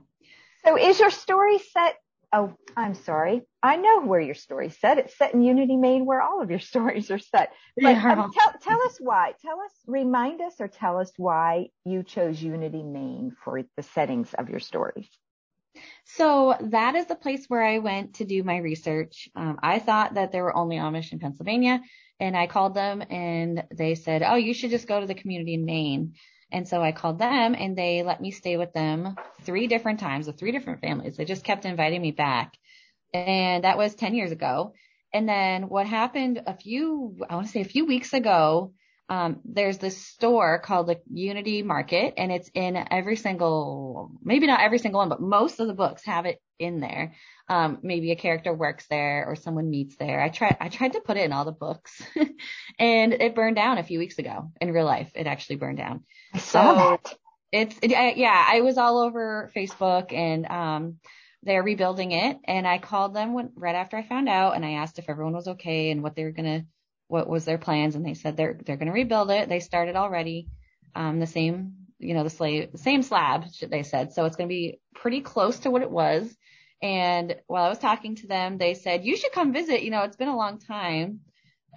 So 0.64 0.78
is 0.78 0.98
your 0.98 1.10
story 1.10 1.58
set 1.58 1.96
Oh, 2.36 2.52
I'm 2.76 2.96
sorry. 2.96 3.42
I 3.62 3.76
know 3.76 4.00
where 4.00 4.20
your 4.20 4.34
story's 4.34 4.76
set. 4.80 4.98
It's 4.98 5.16
set 5.16 5.34
in 5.34 5.42
Unity 5.42 5.76
Maine 5.76 6.04
where 6.04 6.20
all 6.20 6.42
of 6.42 6.50
your 6.50 6.58
stories 6.72 7.08
are 7.12 7.18
set. 7.20 7.52
But 7.76 7.90
yeah. 7.90 8.12
um, 8.12 8.32
tell, 8.32 8.52
tell 8.60 8.82
us 8.82 8.96
why. 8.98 9.34
Tell 9.40 9.60
us, 9.60 9.70
remind 9.86 10.40
us 10.40 10.54
or 10.58 10.66
tell 10.66 10.98
us 10.98 11.12
why 11.16 11.68
you 11.84 12.02
chose 12.02 12.42
Unity 12.42 12.82
Maine 12.82 13.36
for 13.44 13.62
the 13.76 13.84
settings 13.84 14.34
of 14.34 14.50
your 14.50 14.58
stories. 14.58 15.08
So 16.06 16.56
that 16.60 16.96
is 16.96 17.06
the 17.06 17.14
place 17.14 17.46
where 17.46 17.62
I 17.62 17.78
went 17.78 18.14
to 18.14 18.24
do 18.24 18.42
my 18.42 18.56
research. 18.58 19.28
Um, 19.36 19.58
I 19.62 19.78
thought 19.78 20.14
that 20.14 20.32
there 20.32 20.42
were 20.42 20.56
only 20.56 20.76
Amish 20.76 21.12
in 21.12 21.20
Pennsylvania 21.20 21.80
and 22.18 22.36
I 22.36 22.48
called 22.48 22.74
them 22.74 23.02
and 23.10 23.64
they 23.72 23.94
said, 23.94 24.22
Oh, 24.24 24.36
you 24.36 24.54
should 24.54 24.70
just 24.70 24.88
go 24.88 25.00
to 25.00 25.06
the 25.06 25.14
community 25.14 25.54
in 25.54 25.64
Maine. 25.64 26.14
And 26.54 26.68
so 26.68 26.80
I 26.80 26.92
called 26.92 27.18
them 27.18 27.56
and 27.58 27.76
they 27.76 28.04
let 28.04 28.20
me 28.20 28.30
stay 28.30 28.56
with 28.56 28.72
them 28.72 29.16
three 29.42 29.66
different 29.66 29.98
times 29.98 30.28
with 30.28 30.38
three 30.38 30.52
different 30.52 30.80
families. 30.80 31.16
They 31.16 31.24
just 31.24 31.42
kept 31.42 31.64
inviting 31.64 32.00
me 32.00 32.12
back. 32.12 32.54
And 33.12 33.64
that 33.64 33.76
was 33.76 33.96
10 33.96 34.14
years 34.14 34.30
ago. 34.30 34.72
And 35.12 35.28
then 35.28 35.68
what 35.68 35.88
happened 35.88 36.42
a 36.46 36.54
few, 36.54 37.16
I 37.28 37.34
want 37.34 37.48
to 37.48 37.52
say 37.52 37.60
a 37.60 37.64
few 37.64 37.86
weeks 37.86 38.12
ago, 38.12 38.72
um, 39.08 39.40
there's 39.44 39.78
this 39.78 39.98
store 39.98 40.58
called 40.58 40.86
the 40.86 41.00
Unity 41.12 41.62
Market 41.62 42.14
and 42.16 42.32
it's 42.32 42.50
in 42.54 42.82
every 42.90 43.16
single, 43.16 44.10
maybe 44.22 44.46
not 44.46 44.60
every 44.60 44.78
single 44.78 45.00
one, 45.00 45.10
but 45.10 45.20
most 45.20 45.60
of 45.60 45.66
the 45.66 45.74
books 45.74 46.04
have 46.06 46.24
it 46.24 46.40
in 46.58 46.80
there. 46.80 47.14
Um, 47.48 47.80
maybe 47.82 48.12
a 48.12 48.16
character 48.16 48.54
works 48.54 48.86
there 48.88 49.26
or 49.26 49.36
someone 49.36 49.68
meets 49.68 49.96
there. 49.96 50.22
I 50.22 50.30
tried, 50.30 50.56
I 50.58 50.68
tried 50.70 50.94
to 50.94 51.00
put 51.00 51.18
it 51.18 51.24
in 51.24 51.32
all 51.32 51.44
the 51.44 51.52
books 51.52 52.02
and 52.78 53.12
it 53.12 53.34
burned 53.34 53.56
down 53.56 53.76
a 53.76 53.84
few 53.84 53.98
weeks 53.98 54.18
ago 54.18 54.50
in 54.60 54.72
real 54.72 54.86
life. 54.86 55.12
It 55.14 55.26
actually 55.26 55.56
burned 55.56 55.78
down. 55.78 56.04
I 56.32 56.38
saw 56.38 56.74
so 56.74 56.78
that. 56.78 57.14
It's, 57.52 57.78
it, 57.82 57.92
I, 57.92 58.12
yeah, 58.12 58.46
I 58.48 58.62
was 58.62 58.78
all 58.78 58.98
over 58.98 59.52
Facebook 59.54 60.12
and, 60.14 60.46
um, 60.46 60.96
they're 61.42 61.62
rebuilding 61.62 62.12
it 62.12 62.38
and 62.44 62.66
I 62.66 62.78
called 62.78 63.14
them 63.14 63.34
when, 63.34 63.52
right 63.54 63.74
after 63.74 63.98
I 63.98 64.02
found 64.02 64.30
out 64.30 64.56
and 64.56 64.64
I 64.64 64.72
asked 64.72 64.98
if 64.98 65.10
everyone 65.10 65.34
was 65.34 65.46
okay 65.46 65.90
and 65.90 66.02
what 66.02 66.16
they 66.16 66.24
were 66.24 66.32
going 66.32 66.62
to, 66.62 66.66
what 67.08 67.28
was 67.28 67.44
their 67.44 67.58
plans 67.58 67.94
and 67.94 68.04
they 68.04 68.14
said 68.14 68.36
they're, 68.36 68.58
they're 68.64 68.76
going 68.76 68.88
to 68.88 68.92
rebuild 68.92 69.30
it. 69.30 69.48
They 69.48 69.60
started 69.60 69.96
already, 69.96 70.48
um, 70.94 71.20
the 71.20 71.26
same, 71.26 71.74
you 71.98 72.14
know, 72.14 72.24
the 72.24 72.30
slave, 72.30 72.70
same 72.76 73.02
slab, 73.02 73.44
they 73.60 73.82
said. 73.82 74.12
So 74.12 74.24
it's 74.24 74.36
going 74.36 74.48
to 74.48 74.54
be 74.54 74.80
pretty 74.94 75.20
close 75.20 75.60
to 75.60 75.70
what 75.70 75.82
it 75.82 75.90
was. 75.90 76.34
And 76.82 77.36
while 77.46 77.64
I 77.64 77.68
was 77.68 77.78
talking 77.78 78.16
to 78.16 78.26
them, 78.26 78.58
they 78.58 78.74
said, 78.74 79.04
you 79.04 79.16
should 79.16 79.32
come 79.32 79.52
visit. 79.52 79.82
You 79.82 79.90
know, 79.90 80.02
it's 80.02 80.16
been 80.16 80.28
a 80.28 80.36
long 80.36 80.58
time. 80.58 81.20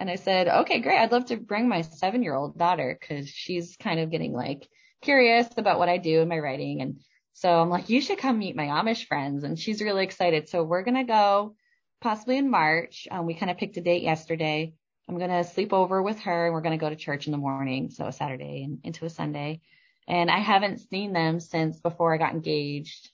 And 0.00 0.10
I 0.10 0.16
said, 0.16 0.48
okay, 0.48 0.80
great. 0.80 0.98
I'd 0.98 1.12
love 1.12 1.26
to 1.26 1.36
bring 1.36 1.68
my 1.68 1.80
seven 1.82 2.22
year 2.22 2.34
old 2.34 2.58
daughter 2.58 2.96
because 2.98 3.28
she's 3.28 3.76
kind 3.76 4.00
of 4.00 4.10
getting 4.10 4.32
like 4.32 4.68
curious 5.02 5.48
about 5.56 5.78
what 5.78 5.88
I 5.88 5.98
do 5.98 6.20
in 6.20 6.28
my 6.28 6.38
writing. 6.38 6.82
And 6.82 7.00
so 7.32 7.60
I'm 7.60 7.70
like, 7.70 7.88
you 7.88 8.00
should 8.00 8.18
come 8.18 8.38
meet 8.38 8.56
my 8.56 8.66
Amish 8.66 9.06
friends. 9.06 9.44
And 9.44 9.58
she's 9.58 9.82
really 9.82 10.04
excited. 10.04 10.48
So 10.48 10.62
we're 10.62 10.82
going 10.84 10.96
to 10.96 11.04
go 11.04 11.54
possibly 12.00 12.36
in 12.36 12.50
March. 12.50 13.08
Um, 13.10 13.26
we 13.26 13.34
kind 13.34 13.50
of 13.50 13.58
picked 13.58 13.76
a 13.76 13.80
date 13.80 14.02
yesterday. 14.02 14.74
I'm 15.08 15.16
going 15.16 15.30
to 15.30 15.44
sleep 15.44 15.72
over 15.72 16.02
with 16.02 16.20
her 16.20 16.46
and 16.46 16.54
we're 16.54 16.60
going 16.60 16.78
to 16.78 16.84
go 16.84 16.90
to 16.90 16.96
church 16.96 17.26
in 17.26 17.32
the 17.32 17.38
morning. 17.38 17.90
So 17.90 18.06
a 18.06 18.12
Saturday 18.12 18.64
and 18.64 18.80
into 18.84 19.06
a 19.06 19.10
Sunday. 19.10 19.62
And 20.06 20.30
I 20.30 20.38
haven't 20.38 20.80
seen 20.80 21.12
them 21.12 21.40
since 21.40 21.80
before 21.80 22.14
I 22.14 22.18
got 22.18 22.32
engaged. 22.32 23.10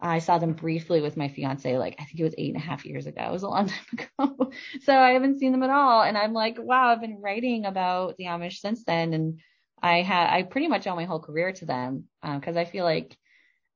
I 0.00 0.18
saw 0.18 0.38
them 0.38 0.52
briefly 0.52 1.00
with 1.00 1.16
my 1.16 1.28
fiance, 1.28 1.78
like 1.78 1.96
I 1.98 2.04
think 2.04 2.20
it 2.20 2.24
was 2.24 2.34
eight 2.36 2.54
and 2.54 2.62
a 2.62 2.66
half 2.66 2.84
years 2.84 3.06
ago. 3.06 3.22
It 3.28 3.32
was 3.32 3.42
a 3.42 3.48
long 3.48 3.68
time 3.68 4.06
ago. 4.18 4.50
so 4.82 4.96
I 4.96 5.10
haven't 5.10 5.38
seen 5.38 5.52
them 5.52 5.62
at 5.62 5.70
all. 5.70 6.02
And 6.02 6.16
I'm 6.16 6.32
like, 6.32 6.56
wow, 6.58 6.88
I've 6.88 7.00
been 7.00 7.20
writing 7.20 7.64
about 7.64 8.16
the 8.16 8.24
Amish 8.24 8.58
since 8.58 8.84
then. 8.84 9.14
And 9.14 9.40
I 9.82 10.02
had, 10.02 10.32
I 10.32 10.42
pretty 10.42 10.68
much 10.68 10.86
owe 10.86 10.96
my 10.96 11.04
whole 11.04 11.20
career 11.20 11.52
to 11.52 11.66
them. 11.66 12.04
Um, 12.22 12.40
cause 12.40 12.56
I 12.56 12.64
feel 12.64 12.84
like 12.84 13.16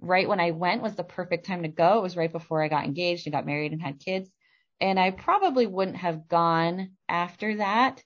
right 0.01 0.29
when 0.29 0.41
I 0.41 0.53
went 0.53 0.83
was 0.83 0.95
the 0.95 1.05
perfect 1.05 1.47
time 1.47 1.63
to 1.63 1.69
go. 1.69 1.99
It 1.99 2.03
was 2.03 2.17
right 2.17 2.31
before 2.31 2.63
I 2.63 2.69
got 2.69 2.85
engaged 2.85 3.27
and 3.27 3.33
got 3.33 3.47
married 3.47 3.73
and 3.73 3.83
had 3.83 3.99
kids. 3.99 4.31
And 4.81 4.99
I 4.99 5.11
probably 5.11 5.67
wouldn't 5.67 5.97
have 5.97 6.29
gone 6.29 6.93
after 7.09 7.57
that. 7.57 8.03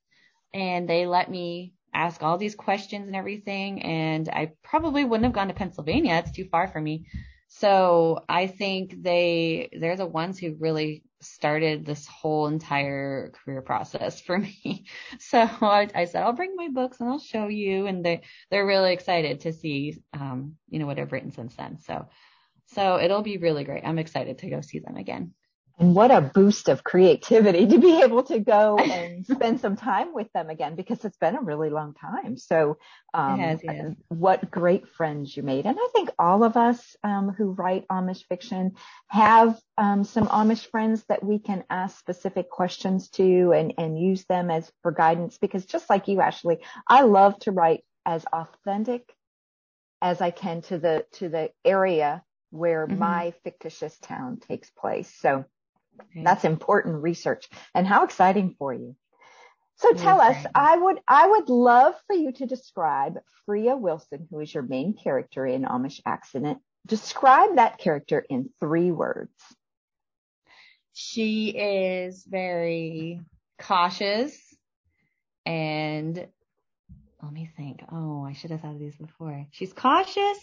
And 0.54 0.88
they 0.88 1.06
let 1.06 1.30
me 1.30 1.74
ask 1.94 2.22
all 2.22 2.38
these 2.38 2.54
questions 2.54 3.06
and 3.06 3.16
everything. 3.16 3.82
And 3.82 4.28
I 4.28 4.52
probably 4.62 5.04
wouldn't 5.04 5.24
have 5.24 5.34
gone 5.34 5.48
to 5.48 5.54
Pennsylvania. 5.54 6.14
It's 6.16 6.32
too 6.32 6.46
far 6.46 6.68
for 6.68 6.80
me. 6.80 7.06
So 7.48 8.24
I 8.30 8.46
think 8.46 9.02
they, 9.02 9.68
they're 9.78 9.96
the 9.96 10.06
ones 10.06 10.38
who 10.38 10.56
really 10.58 11.02
started 11.20 11.84
this 11.84 12.06
whole 12.06 12.46
entire 12.46 13.30
career 13.30 13.60
process 13.60 14.22
for 14.22 14.38
me. 14.64 14.86
So 15.18 15.40
I, 15.40 15.88
I, 15.94 16.06
said, 16.06 16.22
I'll 16.22 16.32
bring 16.32 16.56
my 16.56 16.68
books 16.68 17.00
and 17.00 17.10
I'll 17.10 17.18
show 17.18 17.48
you. 17.48 17.86
And 17.86 18.02
they, 18.04 18.22
they're 18.50 18.66
really 18.66 18.94
excited 18.94 19.40
to 19.40 19.52
see, 19.52 20.02
um, 20.14 20.56
you 20.70 20.78
know, 20.78 20.86
what 20.86 20.98
I've 20.98 21.12
written 21.12 21.30
since 21.30 21.54
then. 21.54 21.78
So, 21.78 22.08
so 22.68 22.98
it'll 22.98 23.22
be 23.22 23.36
really 23.36 23.64
great. 23.64 23.84
I'm 23.84 23.98
excited 23.98 24.38
to 24.38 24.50
go 24.50 24.62
see 24.62 24.78
them 24.78 24.96
again. 24.96 25.34
And 25.82 25.96
what 25.96 26.12
a 26.12 26.20
boost 26.20 26.68
of 26.68 26.84
creativity 26.84 27.66
to 27.70 27.78
be 27.78 28.02
able 28.02 28.22
to 28.24 28.38
go 28.38 28.78
and 28.78 29.26
spend 29.26 29.60
some 29.60 29.74
time 29.74 30.14
with 30.14 30.32
them 30.32 30.48
again 30.48 30.76
because 30.76 31.04
it's 31.04 31.16
been 31.16 31.34
a 31.34 31.42
really 31.42 31.70
long 31.70 31.92
time. 31.94 32.36
So, 32.36 32.78
um, 33.12 33.40
has, 33.40 33.60
yes. 33.64 33.92
what 34.06 34.48
great 34.48 34.88
friends 34.88 35.36
you 35.36 35.42
made. 35.42 35.66
And 35.66 35.76
I 35.76 35.88
think 35.92 36.10
all 36.20 36.44
of 36.44 36.56
us 36.56 36.94
um, 37.02 37.34
who 37.36 37.50
write 37.50 37.88
Amish 37.88 38.24
fiction 38.28 38.76
have 39.08 39.58
um, 39.76 40.04
some 40.04 40.28
Amish 40.28 40.70
friends 40.70 41.02
that 41.08 41.24
we 41.24 41.40
can 41.40 41.64
ask 41.68 41.98
specific 41.98 42.48
questions 42.48 43.08
to 43.10 43.50
and, 43.50 43.74
and 43.76 43.98
use 43.98 44.24
them 44.26 44.52
as 44.52 44.70
for 44.82 44.92
guidance 44.92 45.38
because 45.38 45.66
just 45.66 45.90
like 45.90 46.06
you, 46.06 46.20
Ashley, 46.20 46.58
I 46.86 47.02
love 47.02 47.40
to 47.40 47.50
write 47.50 47.82
as 48.06 48.24
authentic 48.32 49.12
as 50.00 50.20
I 50.20 50.30
can 50.30 50.62
to 50.62 50.78
the 50.78 51.06
to 51.14 51.28
the 51.28 51.50
area 51.64 52.22
where 52.50 52.86
mm-hmm. 52.86 53.00
my 53.00 53.34
fictitious 53.42 53.98
town 53.98 54.36
takes 54.36 54.70
place. 54.70 55.12
So. 55.18 55.44
That's 56.14 56.44
important 56.44 57.02
research. 57.02 57.48
And 57.74 57.86
how 57.86 58.04
exciting 58.04 58.54
for 58.58 58.72
you. 58.72 58.96
So 59.76 59.94
tell 59.94 60.20
us, 60.20 60.36
I 60.54 60.76
would 60.76 61.00
I 61.08 61.26
would 61.26 61.48
love 61.48 61.94
for 62.06 62.14
you 62.14 62.32
to 62.32 62.46
describe 62.46 63.18
Freya 63.46 63.76
Wilson, 63.76 64.28
who 64.30 64.38
is 64.38 64.54
your 64.54 64.62
main 64.62 64.94
character 64.94 65.44
in 65.44 65.64
Amish 65.64 66.00
Accident. 66.06 66.58
Describe 66.86 67.56
that 67.56 67.78
character 67.78 68.24
in 68.28 68.50
three 68.60 68.92
words. 68.92 69.32
She 70.92 71.48
is 71.48 72.24
very 72.24 73.20
cautious 73.60 74.36
and 75.46 76.28
let 77.22 77.32
me 77.32 77.50
think. 77.56 77.82
Oh, 77.90 78.24
I 78.24 78.34
should 78.34 78.50
have 78.50 78.60
thought 78.60 78.74
of 78.74 78.78
these 78.78 78.96
before. 78.96 79.46
She's 79.50 79.72
cautious 79.72 80.38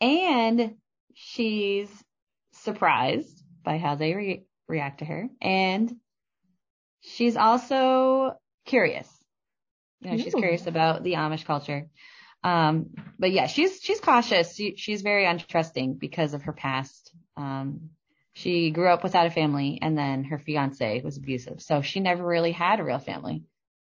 and 0.00 0.74
she's 1.14 1.88
surprised 2.52 3.42
by 3.66 3.76
how 3.76 3.96
they 3.96 4.14
re- 4.14 4.46
react 4.68 5.00
to 5.00 5.04
her. 5.04 5.28
And 5.42 5.94
she's 7.00 7.36
also 7.36 8.38
curious. 8.64 9.06
You 10.00 10.10
know, 10.10 10.16
Ooh. 10.16 10.22
she's 10.22 10.34
curious 10.34 10.66
about 10.66 11.02
the 11.02 11.14
Amish 11.14 11.44
culture. 11.44 11.88
Um, 12.42 12.90
but 13.18 13.32
yeah, 13.32 13.48
she's, 13.48 13.82
she's 13.82 14.00
cautious. 14.00 14.54
She, 14.54 14.76
she's 14.76 15.02
very 15.02 15.24
untrusting 15.24 15.98
because 15.98 16.32
of 16.32 16.42
her 16.42 16.52
past. 16.52 17.10
Um, 17.36 17.90
she 18.34 18.70
grew 18.70 18.88
up 18.88 19.02
without 19.02 19.26
a 19.26 19.30
family 19.30 19.80
and 19.82 19.98
then 19.98 20.24
her 20.24 20.38
fiance 20.38 21.02
was 21.02 21.16
abusive. 21.16 21.60
So 21.60 21.82
she 21.82 22.00
never 22.00 22.24
really 22.24 22.52
had 22.52 22.78
a 22.78 22.84
real 22.84 22.98
family. 22.98 23.42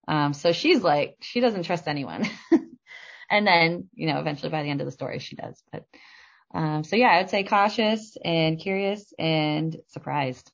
Um, 0.07 0.35
so 0.35 0.53
she's 0.53 0.83
like, 0.83 1.17
she 1.21 1.41
doesn't 1.41 1.63
trust 1.63 1.89
anyone. 1.89 2.29
and 3.31 3.47
then, 3.47 3.89
you 3.95 4.09
know, 4.09 4.19
eventually 4.19 4.51
by 4.51 4.63
the 4.63 4.69
end 4.69 4.81
of 4.81 4.87
the 4.87 4.93
story, 4.93 5.21
she 5.21 5.37
does. 5.37 5.63
But, 5.73 5.85
um, 6.53 6.85
so 6.85 6.97
yeah, 6.97 7.09
I 7.09 7.19
would 7.19 7.31
say 7.31 7.45
cautious 7.45 8.17
and 8.25 8.59
curious 8.59 9.13
and 9.19 9.77
surprised. 9.89 10.51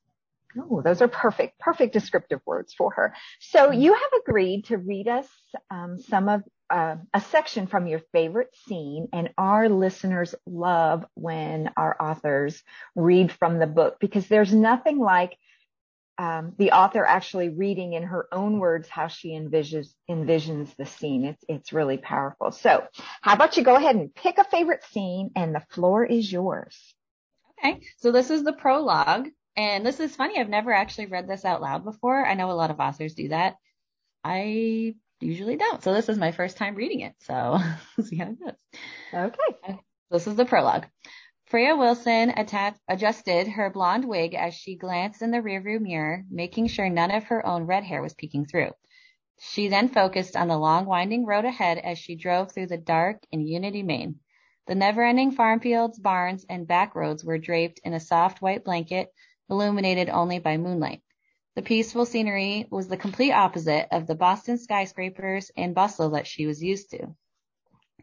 Oh, 0.59 0.81
those 0.81 1.03
are 1.03 1.09
perfect, 1.09 1.59
perfect 1.59 1.93
descriptive 1.93 2.41
words 2.47 2.75
for 2.75 2.91
her. 2.93 3.15
So 3.41 3.71
mm-hmm. 3.71 3.81
you 3.81 3.93
have 3.93 4.21
agreed 4.27 4.67
to 4.67 4.79
read 4.79 5.09
us 5.09 5.29
um, 5.71 5.99
some 5.99 6.29
of 6.29 6.43
uh, 6.71 6.97
a 7.15 7.21
section 7.21 7.67
from 7.67 7.87
your 7.87 8.01
favorite 8.13 8.55
scene, 8.67 9.09
and 9.13 9.31
our 9.39 9.69
listeners 9.69 10.35
love 10.47 11.05
when 11.15 11.71
our 11.77 11.97
authors 12.01 12.63
read 12.95 13.31
from 13.31 13.59
the 13.59 13.67
book 13.67 13.99
because 14.01 14.27
there's 14.27 14.53
nothing 14.53 14.99
like 14.99 15.39
um, 16.19 16.55
the 16.59 16.73
author 16.73 17.05
actually 17.05 17.51
reading 17.51 17.93
in 17.93 18.03
her 18.05 18.27
own 18.33 18.59
words 18.59 18.89
how 18.89 19.09
she 19.09 19.31
envisions 19.31 19.89
envisions 20.11 20.75
the 20.77 20.87
scene. 20.87 21.25
It's 21.25 21.45
it's 21.49 21.73
really 21.73 21.99
powerful. 21.99 22.53
So, 22.53 22.85
how 23.23 23.35
about 23.35 23.57
you 23.57 23.63
go 23.63 23.77
ahead 23.77 23.97
and 23.97 24.15
pick 24.15 24.39
a 24.39 24.45
favorite 24.45 24.85
scene, 24.85 25.31
and 25.37 25.55
the 25.55 25.65
floor 25.71 26.05
is 26.05 26.31
yours. 26.31 26.95
Okay, 27.59 27.83
so 27.99 28.13
this 28.13 28.31
is 28.31 28.45
the 28.45 28.53
prologue, 28.53 29.29
and 29.57 29.85
this 29.85 30.01
is 30.01 30.17
funny. 30.17 30.39
I've 30.39 30.49
never 30.49 30.73
actually 30.73 31.07
read 31.07 31.29
this 31.29 31.45
out 31.45 31.63
loud 31.63 31.85
before. 31.85 32.25
I 32.25 32.35
know 32.35 32.51
a 32.51 32.53
lot 32.53 32.71
of 32.71 32.81
authors 32.81 33.15
do 33.15 33.29
that. 33.29 33.57
I 34.25 34.95
usually 35.21 35.57
don't. 35.57 35.83
So 35.83 35.93
this 35.93 36.09
is 36.09 36.19
my 36.19 36.33
first 36.33 36.57
time 36.57 36.75
reading 36.75 37.01
it. 37.01 37.15
So 37.21 37.59
see 38.03 38.17
how 38.17 38.31
it 38.31 38.41
goes. 38.41 38.55
Okay. 39.15 39.79
This 40.11 40.27
is 40.27 40.37
the 40.37 40.45
prologue. 40.45 40.87
Freya 41.47 41.77
Wilson 41.77 42.35
adjusted 42.89 43.47
her 43.47 43.71
blonde 43.71 44.05
wig 44.05 44.35
as 44.35 44.53
she 44.53 44.75
glanced 44.75 45.23
in 45.23 45.31
the 45.31 45.39
rearview 45.39 45.81
mirror, 45.81 46.25
making 46.29 46.67
sure 46.67 46.89
none 46.89 47.13
of 47.13 47.23
her 47.23 47.47
own 47.47 47.63
red 47.63 47.85
hair 47.85 48.03
was 48.03 48.15
peeking 48.15 48.47
through. 48.47 48.73
She 49.39 49.69
then 49.69 49.87
focused 49.89 50.37
on 50.37 50.49
the 50.49 50.59
long 50.59 50.87
winding 50.87 51.25
road 51.25 51.45
ahead 51.45 51.79
as 51.79 51.99
she 51.99 52.17
drove 52.17 52.51
through 52.51 52.67
the 52.67 52.77
dark 52.77 53.23
in 53.31 53.47
Unity, 53.47 53.85
Maine. 53.85 54.19
The 54.67 54.75
never-ending 54.75 55.31
farm 55.31 55.61
fields, 55.61 56.01
barns, 56.01 56.45
and 56.49 56.67
back 56.67 56.97
roads 56.97 57.25
were 57.25 57.39
draped 57.39 57.79
in 57.85 57.95
a 57.95 58.01
soft 58.01 58.43
white 58.43 58.65
blanket, 58.65 59.15
illuminated 59.49 60.09
only 60.09 60.41
by 60.41 60.57
moonlight. 60.57 61.03
The 61.55 61.63
peaceful 61.63 62.07
scenery 62.07 62.67
was 62.73 62.89
the 62.89 62.97
complete 62.97 63.31
opposite 63.31 63.87
of 63.93 64.09
the 64.09 64.17
Boston 64.17 64.59
skyscrapers 64.59 65.53
and 65.57 65.77
bustle 65.77 66.11
that 66.11 66.27
she 66.27 66.45
was 66.45 66.61
used 66.61 66.91
to. 66.91 67.15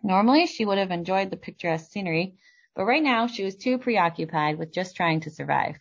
Normally, 0.01 0.45
she 0.45 0.63
would 0.63 0.77
have 0.77 0.91
enjoyed 0.91 1.29
the 1.29 1.36
picturesque 1.36 1.91
scenery, 1.91 2.36
but 2.75 2.86
right 2.86 3.03
now 3.03 3.27
she 3.27 3.43
was 3.43 3.55
too 3.55 3.77
preoccupied 3.77 4.57
with 4.57 4.73
just 4.73 4.95
trying 4.95 5.19
to 5.19 5.29
survive. 5.29 5.77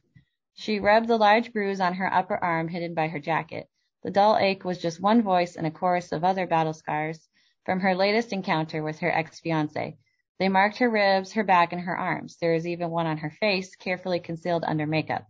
She 0.55 0.81
rubbed 0.81 1.09
the 1.09 1.17
large 1.17 1.53
bruise 1.53 1.81
on 1.81 1.95
her 1.95 2.13
upper 2.13 2.37
arm 2.37 2.69
hidden 2.69 2.95
by 2.95 3.09
her 3.09 3.19
jacket. 3.19 3.69
The 4.03 4.11
dull 4.11 4.37
ache 4.37 4.65
was 4.65 4.79
just 4.79 5.01
one 5.01 5.23
voice 5.23 5.57
in 5.57 5.65
a 5.65 5.71
chorus 5.71 6.13
of 6.13 6.25
other 6.25 6.47
battle 6.47 6.75
scars 6.75 7.29
from 7.65 7.81
her 7.81 7.95
latest 7.95 8.33
encounter 8.33 8.83
with 8.83 8.99
her 8.99 9.11
ex-fiance. 9.11 9.97
They 10.39 10.49
marked 10.49 10.79
her 10.79 10.91
ribs, 10.91 11.33
her 11.33 11.45
back, 11.45 11.73
and 11.73 11.83
her 11.83 11.97
arms. 11.97 12.37
There 12.37 12.53
was 12.53 12.67
even 12.67 12.91
one 12.91 13.07
on 13.07 13.19
her 13.19 13.31
face, 13.31 13.77
carefully 13.77 14.21
concealed 14.21 14.65
under 14.67 14.87
makeup. 14.87 15.27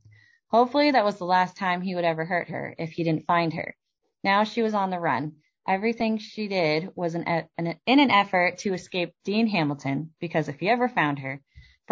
Hopefully 0.48 0.90
that 0.90 1.04
was 1.04 1.18
the 1.18 1.26
last 1.26 1.56
time 1.56 1.82
he 1.82 1.94
would 1.94 2.04
ever 2.04 2.24
hurt 2.24 2.48
her, 2.48 2.74
if 2.78 2.92
he 2.92 3.04
didn't 3.04 3.26
find 3.26 3.52
her. 3.52 3.76
Now 4.24 4.44
she 4.44 4.62
was 4.62 4.74
on 4.74 4.90
the 4.90 4.98
run. 4.98 5.36
Everything 5.68 6.18
she 6.18 6.48
did 6.48 6.90
was 6.96 7.14
an, 7.14 7.46
an, 7.56 7.78
in 7.86 8.00
an 8.00 8.10
effort 8.10 8.58
to 8.58 8.74
escape 8.74 9.14
Dean 9.22 9.46
Hamilton, 9.46 10.14
because 10.18 10.48
if 10.48 10.58
he 10.58 10.68
ever 10.68 10.88
found 10.88 11.20
her, 11.20 11.40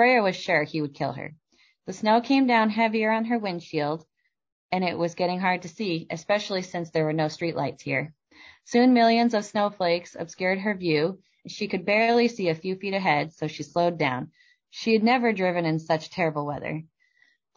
Freya 0.01 0.23
was 0.23 0.35
sure 0.35 0.63
he 0.63 0.81
would 0.81 0.95
kill 0.95 1.13
her. 1.13 1.35
The 1.85 1.93
snow 1.93 2.23
came 2.23 2.47
down 2.47 2.71
heavier 2.71 3.11
on 3.11 3.27
her 3.27 3.39
windshield, 3.39 4.07
and 4.73 4.83
it 4.83 4.97
was 4.97 5.15
getting 5.15 5.41
hard 5.41 5.61
to 5.61 5.69
see, 5.69 6.07
especially 6.09 6.63
since 6.63 6.89
there 6.89 7.05
were 7.05 7.13
no 7.13 7.27
streetlights 7.27 7.83
here. 7.83 8.15
Soon 8.65 8.95
millions 8.95 9.35
of 9.35 9.45
snowflakes 9.45 10.17
obscured 10.19 10.59
her 10.61 10.75
view, 10.75 11.21
she 11.47 11.69
could 11.69 11.85
barely 11.85 12.29
see 12.29 12.49
a 12.49 12.55
few 12.55 12.77
feet 12.77 12.95
ahead, 12.95 13.35
so 13.35 13.47
she 13.47 13.63
slowed 13.63 13.99
down. 13.99 14.31
She 14.71 14.95
had 14.95 15.03
never 15.03 15.35
driven 15.35 15.67
in 15.67 15.79
such 15.79 16.09
terrible 16.09 16.47
weather. 16.47 16.83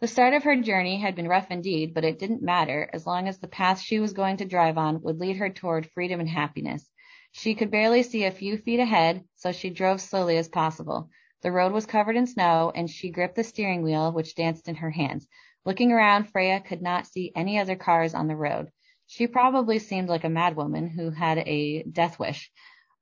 The 0.00 0.06
start 0.06 0.34
of 0.34 0.44
her 0.44 0.60
journey 0.60 1.00
had 1.00 1.14
been 1.14 1.28
rough 1.28 1.50
indeed, 1.50 1.94
but 1.94 2.04
it 2.04 2.18
didn't 2.18 2.42
matter 2.42 2.90
as 2.92 3.06
long 3.06 3.26
as 3.26 3.38
the 3.38 3.48
path 3.48 3.80
she 3.80 4.00
was 4.00 4.12
going 4.12 4.36
to 4.36 4.44
drive 4.44 4.76
on 4.76 5.00
would 5.00 5.18
lead 5.18 5.38
her 5.38 5.48
toward 5.48 5.90
freedom 5.92 6.20
and 6.20 6.28
happiness. 6.28 6.90
She 7.32 7.54
could 7.54 7.70
barely 7.70 8.02
see 8.02 8.24
a 8.24 8.30
few 8.30 8.58
feet 8.58 8.80
ahead, 8.80 9.24
so 9.34 9.50
she 9.50 9.70
drove 9.70 10.02
slowly 10.02 10.36
as 10.36 10.48
possible. 10.48 11.08
The 11.44 11.52
road 11.52 11.72
was 11.72 11.84
covered 11.84 12.16
in 12.16 12.26
snow, 12.26 12.72
and 12.74 12.88
she 12.88 13.10
gripped 13.10 13.34
the 13.34 13.44
steering 13.44 13.82
wheel, 13.82 14.10
which 14.10 14.34
danced 14.34 14.66
in 14.66 14.76
her 14.76 14.88
hands. 14.88 15.28
Looking 15.66 15.92
around, 15.92 16.30
Freya 16.30 16.58
could 16.60 16.80
not 16.80 17.06
see 17.06 17.32
any 17.36 17.58
other 17.58 17.76
cars 17.76 18.14
on 18.14 18.28
the 18.28 18.34
road. 18.34 18.72
She 19.06 19.26
probably 19.26 19.78
seemed 19.78 20.08
like 20.08 20.24
a 20.24 20.30
madwoman 20.30 20.88
who 20.88 21.10
had 21.10 21.36
a 21.46 21.82
death 21.82 22.18
wish, 22.18 22.50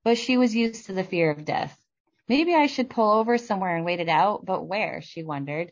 but 0.02 0.18
she 0.18 0.36
was 0.36 0.56
used 0.56 0.86
to 0.86 0.92
the 0.92 1.04
fear 1.04 1.30
of 1.30 1.44
death. 1.44 1.78
Maybe 2.28 2.52
I 2.52 2.66
should 2.66 2.90
pull 2.90 3.12
over 3.12 3.38
somewhere 3.38 3.76
and 3.76 3.84
wait 3.84 4.00
it 4.00 4.08
out, 4.08 4.44
but 4.44 4.66
where? 4.66 5.02
she 5.02 5.22
wondered 5.22 5.70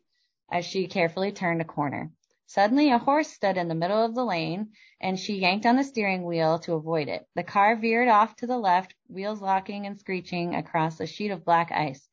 as 0.49 0.65
she 0.65 0.87
carefully 0.87 1.33
turned 1.33 1.61
a 1.61 1.65
corner. 1.65 2.13
Suddenly 2.47 2.93
a 2.93 2.99
horse 2.99 3.33
stood 3.33 3.57
in 3.57 3.67
the 3.67 3.75
middle 3.75 4.01
of 4.01 4.15
the 4.15 4.25
lane, 4.25 4.69
and 5.01 5.19
she 5.19 5.41
yanked 5.41 5.67
on 5.67 5.75
the 5.75 5.83
steering 5.83 6.23
wheel 6.23 6.61
to 6.61 6.75
avoid 6.75 7.09
it. 7.09 7.27
The 7.35 7.43
car 7.43 7.75
veered 7.75 8.07
off 8.07 8.37
to 8.37 8.47
the 8.47 8.59
left, 8.59 8.95
wheels 9.09 9.43
locking 9.43 9.87
and 9.87 9.99
screeching 9.99 10.55
across 10.55 11.01
a 11.01 11.07
sheet 11.09 11.33
of 11.33 11.45
black 11.45 11.73
ice. 11.73 12.09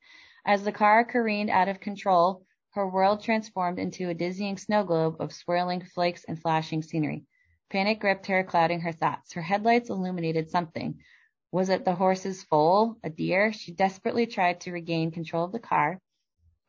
As 0.48 0.64
the 0.64 0.72
car 0.72 1.04
careened 1.04 1.50
out 1.50 1.68
of 1.68 1.82
control, 1.82 2.46
her 2.70 2.88
world 2.88 3.22
transformed 3.22 3.80
into 3.80 4.08
a 4.08 4.14
dizzying 4.14 4.58
snow 4.58 4.86
globe 4.86 5.18
of 5.20 5.34
swirling 5.34 5.82
flakes 5.82 6.24
and 6.24 6.42
flashing 6.42 6.82
scenery. 6.82 7.26
Panic 7.70 8.00
gripped 8.00 8.28
her, 8.28 8.46
clouding 8.46 8.80
her 8.80 8.94
thoughts. 8.94 9.34
Her 9.34 9.42
headlights 9.42 9.90
illuminated 9.90 10.50
something. 10.50 11.02
Was 11.52 11.68
it 11.68 11.84
the 11.84 11.96
horse's 11.96 12.44
foal, 12.44 12.96
a 13.04 13.10
deer? 13.10 13.52
She 13.52 13.74
desperately 13.74 14.26
tried 14.26 14.62
to 14.62 14.72
regain 14.72 15.12
control 15.12 15.44
of 15.44 15.52
the 15.52 15.60
car, 15.60 16.00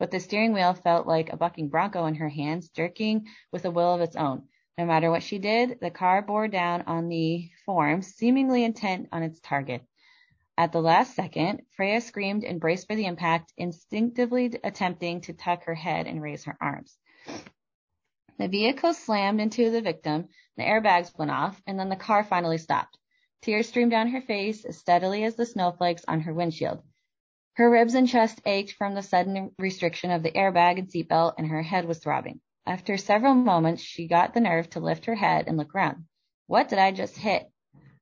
but 0.00 0.10
the 0.10 0.18
steering 0.18 0.52
wheel 0.52 0.74
felt 0.74 1.06
like 1.06 1.32
a 1.32 1.36
bucking 1.36 1.68
bronco 1.68 2.06
in 2.06 2.16
her 2.16 2.28
hands, 2.28 2.70
jerking 2.70 3.28
with 3.52 3.64
a 3.64 3.70
will 3.70 3.94
of 3.94 4.00
its 4.00 4.16
own. 4.16 4.48
No 4.76 4.86
matter 4.86 5.08
what 5.08 5.22
she 5.22 5.38
did, 5.38 5.78
the 5.80 5.92
car 5.92 6.20
bore 6.20 6.48
down 6.48 6.82
on 6.88 7.08
the 7.08 7.48
form, 7.64 8.02
seemingly 8.02 8.64
intent 8.64 9.08
on 9.12 9.22
its 9.22 9.38
target. 9.38 9.82
At 10.58 10.72
the 10.72 10.82
last 10.82 11.14
second, 11.14 11.62
Freya 11.76 12.00
screamed 12.00 12.42
and 12.42 12.58
braced 12.58 12.88
for 12.88 12.96
the 12.96 13.06
impact, 13.06 13.52
instinctively 13.56 14.52
attempting 14.64 15.20
to 15.20 15.32
tuck 15.32 15.62
her 15.66 15.74
head 15.76 16.08
and 16.08 16.20
raise 16.20 16.46
her 16.46 16.58
arms. 16.60 16.98
The 18.38 18.48
vehicle 18.48 18.92
slammed 18.92 19.40
into 19.40 19.70
the 19.70 19.80
victim, 19.80 20.30
the 20.56 20.64
airbags 20.64 21.16
went 21.16 21.30
off, 21.30 21.62
and 21.68 21.78
then 21.78 21.90
the 21.90 21.94
car 21.94 22.24
finally 22.24 22.58
stopped. 22.58 22.98
Tears 23.40 23.68
streamed 23.68 23.92
down 23.92 24.08
her 24.08 24.20
face 24.20 24.64
as 24.64 24.76
steadily 24.76 25.22
as 25.22 25.36
the 25.36 25.46
snowflakes 25.46 26.04
on 26.08 26.22
her 26.22 26.34
windshield. 26.34 26.82
Her 27.52 27.70
ribs 27.70 27.94
and 27.94 28.08
chest 28.08 28.42
ached 28.44 28.72
from 28.72 28.96
the 28.96 29.02
sudden 29.04 29.52
restriction 29.60 30.10
of 30.10 30.24
the 30.24 30.32
airbag 30.32 30.80
and 30.80 30.88
seatbelt, 30.88 31.34
and 31.38 31.46
her 31.46 31.62
head 31.62 31.84
was 31.84 32.00
throbbing. 32.00 32.40
After 32.66 32.96
several 32.96 33.34
moments, 33.34 33.80
she 33.80 34.08
got 34.08 34.34
the 34.34 34.40
nerve 34.40 34.68
to 34.70 34.80
lift 34.80 35.04
her 35.04 35.14
head 35.14 35.46
and 35.46 35.56
look 35.56 35.72
around. 35.72 36.06
What 36.48 36.68
did 36.68 36.80
I 36.80 36.90
just 36.90 37.16
hit? 37.16 37.48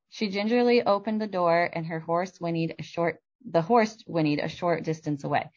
She 0.09 0.29
gingerly 0.31 0.83
opened 0.83 1.21
the 1.21 1.27
door 1.27 1.69
and 1.73 1.87
her 1.87 1.99
horse 2.01 2.39
whinnied 2.39 2.77
a 2.79 2.83
short, 2.83 3.21
the 3.45 3.63
horse 3.63 4.03
whinnied 4.07 4.39
a 4.39 4.49
short 4.49 4.85
distance 4.85 5.25
away. 5.25 5.51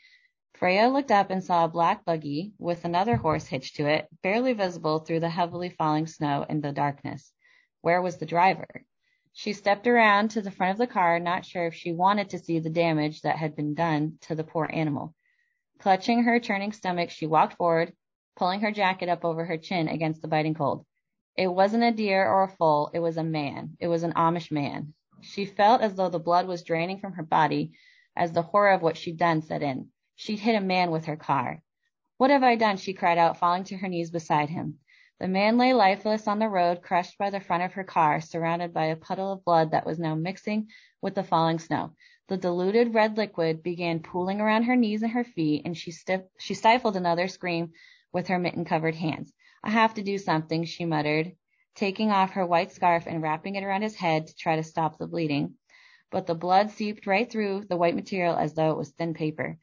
Freya 0.54 0.90
looked 0.90 1.12
up 1.12 1.30
and 1.30 1.44
saw 1.44 1.66
a 1.66 1.70
black 1.70 2.04
buggy 2.04 2.54
with 2.58 2.84
another 2.84 3.16
horse 3.16 3.46
hitched 3.48 3.76
to 3.76 3.86
it, 3.86 4.10
barely 4.24 4.54
visible 4.54 5.00
through 5.00 5.20
the 5.20 5.30
heavily 5.30 5.70
falling 5.70 6.08
snow 6.08 6.46
and 6.50 6.64
the 6.64 6.72
darkness. 6.72 7.32
Where 7.82 8.02
was 8.02 8.18
the 8.18 8.26
driver? 8.26 8.68
She 9.34 9.54
stepped 9.54 9.86
around 9.86 10.32
to 10.32 10.42
the 10.42 10.52
front 10.52 10.72
of 10.72 10.78
the 10.80 10.88
car, 10.88 11.20
not 11.20 11.46
sure 11.46 11.68
if 11.68 11.76
she 11.76 11.94
wanted 11.94 12.32
to 12.32 12.40
see 12.40 12.60
the 12.60 12.72
damage 12.72 13.22
that 13.22 13.38
had 13.38 13.56
been 13.56 13.76
done 13.76 14.18
to 14.22 14.36
the 14.36 14.44
poor 14.44 14.68
animal. 14.74 15.14
Clutching 15.78 16.24
her 16.24 16.40
churning 16.40 16.72
stomach, 16.74 17.12
she 17.12 17.28
walked 17.28 17.54
forward, 17.54 17.94
pulling 18.36 18.62
her 18.62 18.72
jacket 18.72 19.10
up 19.10 19.24
over 19.24 19.46
her 19.46 19.58
chin 19.58 19.88
against 19.88 20.22
the 20.22 20.28
biting 20.28 20.56
cold. 20.56 20.86
It 21.40 21.48
wasn't 21.48 21.84
a 21.84 21.94
deer 21.94 22.28
or 22.28 22.44
a 22.44 22.50
foal, 22.50 22.92
it 22.94 23.00
was 23.00 23.16
a 23.16 23.24
man. 23.24 23.78
It 23.80 23.88
was 23.88 24.04
an 24.04 24.12
Amish 24.12 24.52
man. 24.52 24.94
She 25.22 25.46
felt 25.46 25.80
as 25.80 25.96
though 25.96 26.10
the 26.10 26.20
blood 26.20 26.48
was 26.48 26.64
draining 26.64 27.00
from 27.00 27.14
her 27.14 27.24
body 27.24 27.72
as 28.14 28.34
the 28.34 28.42
horror 28.42 28.72
of 28.72 28.82
what 28.82 28.98
she'd 28.98 29.16
done 29.16 29.42
set 29.42 29.64
in. 29.64 29.88
She'd 30.18 30.40
hit 30.40 30.58
a 30.58 30.60
man 30.60 30.92
with 30.92 31.06
her 31.06 31.16
car. 31.16 31.64
What 32.18 32.30
have 32.30 32.44
I 32.44 32.58
done? 32.58 32.76
she 32.76 32.94
cried 32.94 33.18
out, 33.18 33.38
falling 33.38 33.64
to 33.64 33.78
her 33.78 33.88
knees 33.88 34.12
beside 34.12 34.50
him. 34.50 34.80
The 35.22 35.30
man 35.30 35.58
lay 35.58 35.72
lifeless 35.72 36.28
on 36.28 36.40
the 36.40 36.50
road, 36.50 36.82
crushed 36.82 37.18
by 37.18 37.30
the 37.30 37.40
front 37.40 37.64
of 37.64 37.72
her 37.72 37.86
car, 37.86 38.20
surrounded 38.20 38.74
by 38.74 38.88
a 38.88 38.98
puddle 38.98 39.32
of 39.32 39.46
blood 39.46 39.72
that 39.72 39.86
was 39.86 39.98
now 39.98 40.16
mixing 40.16 40.68
with 41.02 41.16
the 41.16 41.24
falling 41.24 41.60
snow. 41.60 41.94
The 42.28 42.36
diluted 42.36 42.94
red 42.94 43.16
liquid 43.16 43.64
began 43.64 44.02
pooling 44.02 44.42
around 44.42 44.64
her 44.64 44.76
knees 44.76 45.04
and 45.04 45.14
her 45.14 45.24
feet, 45.24 45.62
and 45.64 45.78
she, 45.78 45.92
stif- 45.92 46.28
she 46.38 46.54
stifled 46.54 46.98
another 46.98 47.30
scream 47.30 47.72
with 48.12 48.28
her 48.28 48.40
mitten 48.40 48.66
covered 48.66 48.96
hands. 48.96 49.32
I 49.64 49.70
have 49.70 49.94
to 49.96 50.04
do 50.04 50.18
something, 50.18 50.64
she 50.64 50.86
muttered, 50.86 51.36
taking 51.76 52.12
off 52.12 52.32
her 52.32 52.46
white 52.46 52.72
scarf 52.72 53.06
and 53.08 53.22
wrapping 53.22 53.56
it 53.56 53.64
around 53.64 53.82
his 53.82 53.96
head 53.96 54.28
to 54.28 54.36
try 54.36 54.56
to 54.56 54.64
stop 54.64 54.98
the 54.98 55.08
bleeding. 55.08 55.56
But 56.12 56.28
the 56.28 56.36
blood 56.36 56.72
seeped 56.72 57.06
right 57.06 57.30
through 57.30 57.66
the 57.66 57.78
white 57.78 57.96
material 57.96 58.36
as 58.36 58.54
though 58.54 58.72
it 58.72 58.78
was 58.78 58.92
thin 58.92 59.14
paper. 59.14 59.58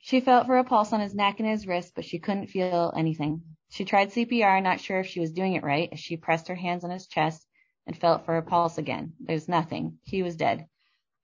She 0.00 0.20
felt 0.20 0.46
for 0.46 0.58
a 0.58 0.64
pulse 0.64 0.92
on 0.92 1.00
his 1.00 1.14
neck 1.14 1.40
and 1.40 1.48
his 1.48 1.66
wrist, 1.66 1.92
but 1.94 2.04
she 2.04 2.18
couldn't 2.18 2.48
feel 2.48 2.92
anything. 2.96 3.42
She 3.70 3.84
tried 3.84 4.10
CPR, 4.10 4.62
not 4.62 4.80
sure 4.80 5.00
if 5.00 5.06
she 5.06 5.20
was 5.20 5.32
doing 5.32 5.54
it 5.54 5.64
right, 5.64 5.88
as 5.92 6.00
she 6.00 6.16
pressed 6.16 6.48
her 6.48 6.54
hands 6.54 6.84
on 6.84 6.90
his 6.90 7.06
chest 7.06 7.46
and 7.86 7.96
felt 7.96 8.24
for 8.24 8.36
a 8.36 8.42
pulse 8.42 8.78
again. 8.78 9.14
There's 9.20 9.48
nothing. 9.48 9.98
He 10.02 10.22
was 10.22 10.36
dead. 10.36 10.66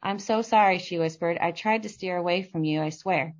I'm 0.03 0.19
so 0.19 0.41
sorry, 0.43 0.79
she 0.79 0.99
whispered. 0.99 1.37
I 1.39 1.53
tried 1.53 1.83
to 1.83 1.89
steer 1.89 2.17
away 2.17 2.43
from 2.43 2.65
you, 2.65 2.81
I 2.81 2.89
swear. 2.89 3.35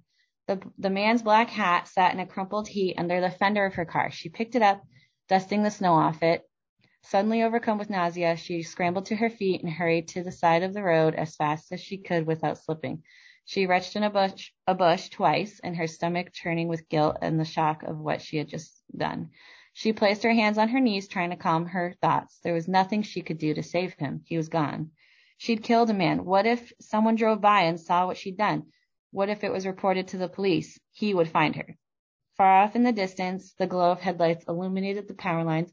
The, 0.51 0.61
the 0.79 0.91
man's 0.91 1.23
black 1.23 1.49
hat 1.49 1.87
sat 1.87 2.13
in 2.13 2.19
a 2.19 2.27
crumpled 2.27 2.67
heap 2.67 2.99
under 2.99 3.21
the 3.21 3.31
fender 3.31 3.65
of 3.65 3.75
her 3.75 3.85
car. 3.85 4.11
She 4.11 4.29
picked 4.29 4.57
it 4.57 4.63
up, 4.63 4.83
dusting 5.29 5.63
the 5.63 5.71
snow 5.71 5.95
off 5.95 6.25
it. 6.25 6.43
Suddenly 7.03 7.45
overcome 7.45 7.79
with 7.79 7.89
nausea, 7.89 8.37
she 8.37 8.65
scrambled 8.65 9.07
to 9.07 9.15
her 9.15 9.31
feet 9.31 9.63
and 9.63 9.73
hurried 9.73 10.09
to 10.09 10.25
the 10.25 10.33
side 10.33 10.65
of 10.65 10.75
the 10.75 10.83
road 10.83 11.15
as 11.15 11.37
fast 11.37 11.71
as 11.71 11.81
she 11.81 11.99
could 11.99 12.27
without 12.27 12.59
slipping. 12.59 13.05
She 13.45 13.67
retched 13.67 13.95
in 13.95 14.03
a 14.03 14.11
bush, 14.11 14.51
a 14.67 14.75
bush 14.75 15.09
twice, 15.11 15.61
and 15.63 15.77
her 15.77 15.87
stomach 15.87 16.33
churning 16.33 16.67
with 16.67 16.89
guilt 16.89 17.19
and 17.23 17.39
the 17.39 17.45
shock 17.45 17.85
of 17.85 18.01
what 18.01 18.21
she 18.21 18.37
had 18.37 18.49
just 18.49 18.83
done. 18.97 19.31
She 19.73 19.93
placed 19.93 20.25
her 20.25 20.33
hands 20.33 20.59
on 20.59 20.71
her 20.71 20.81
knees, 20.81 21.07
trying 21.07 21.31
to 21.31 21.37
calm 21.37 21.67
her 21.67 21.95
thoughts. 22.03 22.41
There 22.43 22.55
was 22.55 22.67
nothing 22.67 23.03
she 23.03 23.23
could 23.23 23.39
do 23.39 23.55
to 23.55 23.63
save 23.63 23.95
him. 24.01 24.23
He 24.27 24.37
was 24.37 24.49
gone. 24.49 24.91
She'd 25.39 25.63
killed 25.63 25.91
a 25.91 25.95
man. 25.95 26.25
What 26.25 26.45
if 26.45 26.73
someone 26.81 27.15
drove 27.15 27.41
by 27.41 27.63
and 27.63 27.79
saw 27.79 28.07
what 28.07 28.17
she'd 28.17 28.37
done? 28.37 28.65
What 29.13 29.29
if 29.29 29.43
it 29.45 29.53
was 29.53 29.67
reported 29.67 30.09
to 30.09 30.19
the 30.19 30.29
police? 30.29 30.79
He 30.93 31.15
would 31.15 31.29
find 31.29 31.57
her. 31.57 31.77
Far 32.37 32.63
off 32.63 32.77
in 32.77 32.85
the 32.85 32.93
distance, 32.93 33.53
the 33.55 33.67
glow 33.67 33.91
of 33.91 34.01
headlights 34.01 34.45
illuminated 34.49 35.09
the 35.09 35.15
power 35.15 35.45
lines 35.45 35.73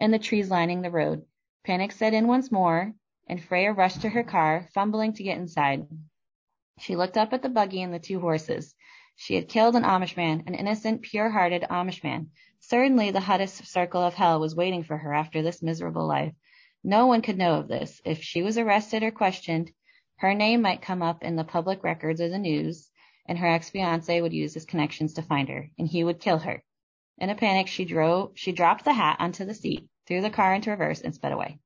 and 0.00 0.12
the 0.12 0.18
trees 0.18 0.50
lining 0.50 0.82
the 0.82 0.90
road. 0.90 1.24
Panic 1.64 1.92
set 1.92 2.14
in 2.14 2.26
once 2.26 2.50
more, 2.50 2.94
and 3.28 3.42
Freya 3.42 3.72
rushed 3.72 4.02
to 4.02 4.08
her 4.08 4.24
car, 4.24 4.68
fumbling 4.72 5.12
to 5.12 5.22
get 5.22 5.38
inside. 5.38 5.86
She 6.78 6.96
looked 6.96 7.16
up 7.16 7.32
at 7.32 7.42
the 7.42 7.48
buggy 7.48 7.82
and 7.82 7.92
the 7.92 7.98
two 7.98 8.20
horses. 8.20 8.74
She 9.16 9.34
had 9.34 9.48
killed 9.48 9.76
an 9.76 9.82
Amish 9.82 10.16
man, 10.16 10.44
an 10.46 10.54
innocent, 10.54 11.02
pure-hearted 11.02 11.66
Amish 11.68 12.02
man. 12.02 12.30
Certainly 12.60 13.10
the 13.10 13.20
hottest 13.20 13.66
circle 13.66 14.00
of 14.00 14.14
hell 14.14 14.40
was 14.40 14.54
waiting 14.54 14.82
for 14.82 14.96
her 14.96 15.12
after 15.12 15.42
this 15.42 15.62
miserable 15.62 16.06
life. 16.06 16.32
No 16.82 17.06
one 17.06 17.22
could 17.22 17.36
know 17.36 17.54
of 17.54 17.68
this. 17.68 18.00
If 18.04 18.22
she 18.22 18.42
was 18.42 18.56
arrested 18.56 19.02
or 19.02 19.10
questioned, 19.10 19.72
her 20.18 20.34
name 20.34 20.62
might 20.62 20.82
come 20.82 21.02
up 21.02 21.22
in 21.22 21.36
the 21.36 21.44
public 21.44 21.82
records 21.84 22.20
or 22.20 22.28
the 22.28 22.38
news, 22.38 22.90
and 23.26 23.38
her 23.38 23.46
ex-fiance 23.46 24.20
would 24.20 24.32
use 24.32 24.54
his 24.54 24.64
connections 24.64 25.14
to 25.14 25.22
find 25.22 25.48
her, 25.48 25.70
and 25.78 25.88
he 25.88 26.02
would 26.02 26.20
kill 26.20 26.38
her. 26.38 26.62
In 27.18 27.30
a 27.30 27.34
panic, 27.34 27.68
she 27.68 27.84
drove, 27.84 28.32
she 28.34 28.52
dropped 28.52 28.84
the 28.84 28.92
hat 28.92 29.16
onto 29.20 29.44
the 29.44 29.54
seat, 29.54 29.88
threw 30.06 30.20
the 30.20 30.30
car 30.30 30.54
into 30.54 30.70
reverse, 30.70 31.00
and 31.00 31.14
sped 31.14 31.32
away. 31.32 31.58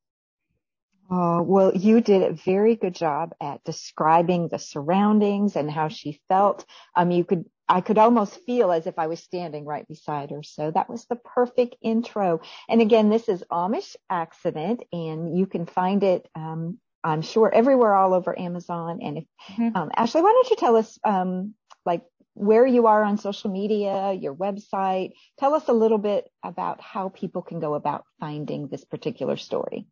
Oh, 1.10 1.42
well, 1.42 1.74
you 1.74 2.00
did 2.00 2.22
a 2.22 2.32
very 2.32 2.74
good 2.74 2.94
job 2.94 3.34
at 3.40 3.64
describing 3.64 4.48
the 4.48 4.58
surroundings 4.58 5.56
and 5.56 5.70
how 5.70 5.88
she 5.88 6.20
felt. 6.28 6.64
Um, 6.96 7.10
you 7.10 7.24
could, 7.24 7.44
I 7.68 7.82
could 7.82 7.98
almost 7.98 8.40
feel 8.46 8.72
as 8.72 8.86
if 8.86 8.98
I 8.98 9.08
was 9.08 9.20
standing 9.20 9.66
right 9.66 9.86
beside 9.86 10.30
her. 10.30 10.42
So 10.42 10.70
that 10.70 10.88
was 10.88 11.04
the 11.06 11.16
perfect 11.16 11.76
intro. 11.82 12.40
And 12.68 12.80
again, 12.80 13.10
this 13.10 13.28
is 13.28 13.44
Amish 13.50 13.94
Accident 14.08 14.84
and 14.90 15.36
you 15.36 15.46
can 15.46 15.66
find 15.66 16.02
it, 16.02 16.26
um, 16.34 16.78
I'm 17.04 17.22
sure 17.22 17.52
everywhere 17.52 17.94
all 17.94 18.14
over 18.14 18.38
Amazon. 18.38 19.00
And 19.02 19.18
if, 19.18 19.24
mm-hmm. 19.50 19.76
um, 19.76 19.90
Ashley, 19.94 20.22
why 20.22 20.32
don't 20.32 20.50
you 20.50 20.56
tell 20.56 20.76
us, 20.76 20.98
um, 21.04 21.54
like 21.84 22.02
where 22.34 22.66
you 22.66 22.86
are 22.86 23.02
on 23.02 23.18
social 23.18 23.50
media, 23.50 24.12
your 24.12 24.34
website. 24.34 25.12
Tell 25.38 25.54
us 25.54 25.68
a 25.68 25.72
little 25.72 25.98
bit 25.98 26.30
about 26.42 26.80
how 26.80 27.08
people 27.10 27.42
can 27.42 27.60
go 27.60 27.74
about 27.74 28.04
finding 28.20 28.68
this 28.68 28.84
particular 28.84 29.36
story. 29.36 29.86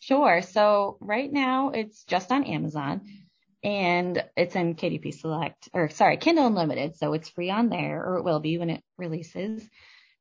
Sure. 0.00 0.42
So 0.42 0.98
right 1.00 1.32
now 1.32 1.70
it's 1.70 2.04
just 2.04 2.30
on 2.30 2.44
Amazon 2.44 3.02
and 3.62 4.22
it's 4.36 4.54
in 4.54 4.74
KDP 4.74 5.14
Select 5.14 5.70
or 5.72 5.88
sorry, 5.88 6.18
Kindle 6.18 6.46
Unlimited. 6.46 6.96
So 6.96 7.14
it's 7.14 7.30
free 7.30 7.50
on 7.50 7.70
there 7.70 8.04
or 8.04 8.18
it 8.18 8.24
will 8.24 8.40
be 8.40 8.58
when 8.58 8.68
it 8.68 8.82
releases. 8.98 9.66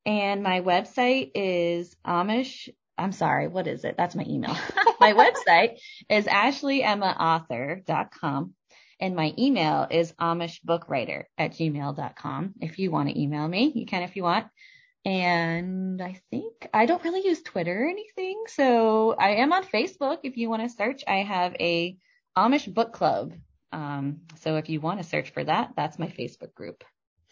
And 0.06 0.44
my 0.44 0.62
website 0.62 1.32
is 1.36 1.96
Amish. 2.06 2.70
I'm 2.98 3.12
sorry. 3.12 3.48
What 3.48 3.68
is 3.68 3.84
it? 3.84 3.94
That's 3.98 4.16
my 4.16 4.26
email. 4.28 4.58
my 5.00 5.14
website 5.14 5.78
is 6.10 6.26
ashleyemmaauthor.com 6.26 8.54
and 9.00 9.16
my 9.16 9.34
email 9.38 9.88
is 9.90 10.12
amishbookwriter 10.14 11.26
at 11.38 11.54
gmail.com. 11.54 12.54
If 12.62 12.80
you 12.80 12.90
want 12.92 13.10
to 13.10 13.20
email 13.20 13.48
me, 13.48 13.72
you 13.76 13.86
can 13.86 14.04
if 14.04 14.16
you 14.16 14.24
want. 14.24 14.48
And 15.06 16.02
I 16.02 16.22
think 16.30 16.70
I 16.74 16.86
don't 16.86 17.04
really 17.04 17.28
use 17.28 17.42
Twitter 17.42 17.84
or 17.84 17.90
anything. 17.90 18.44
So 18.48 19.14
I 19.14 19.36
am 19.36 19.52
on 19.52 19.66
Facebook. 19.66 20.20
If 20.24 20.38
you 20.38 20.50
want 20.50 20.64
to 20.64 20.70
search, 20.70 21.04
I 21.08 21.18
have 21.18 21.54
a 21.60 21.98
Amish 22.38 22.74
book 22.74 22.94
club. 22.94 23.34
Um, 23.74 24.22
so 24.40 24.56
if 24.56 24.70
you 24.70 24.80
want 24.80 25.02
to 25.02 25.08
search 25.08 25.32
for 25.32 25.44
that, 25.44 25.72
that's 25.76 26.00
my 26.00 26.08
Facebook 26.08 26.54
group. 26.54 26.86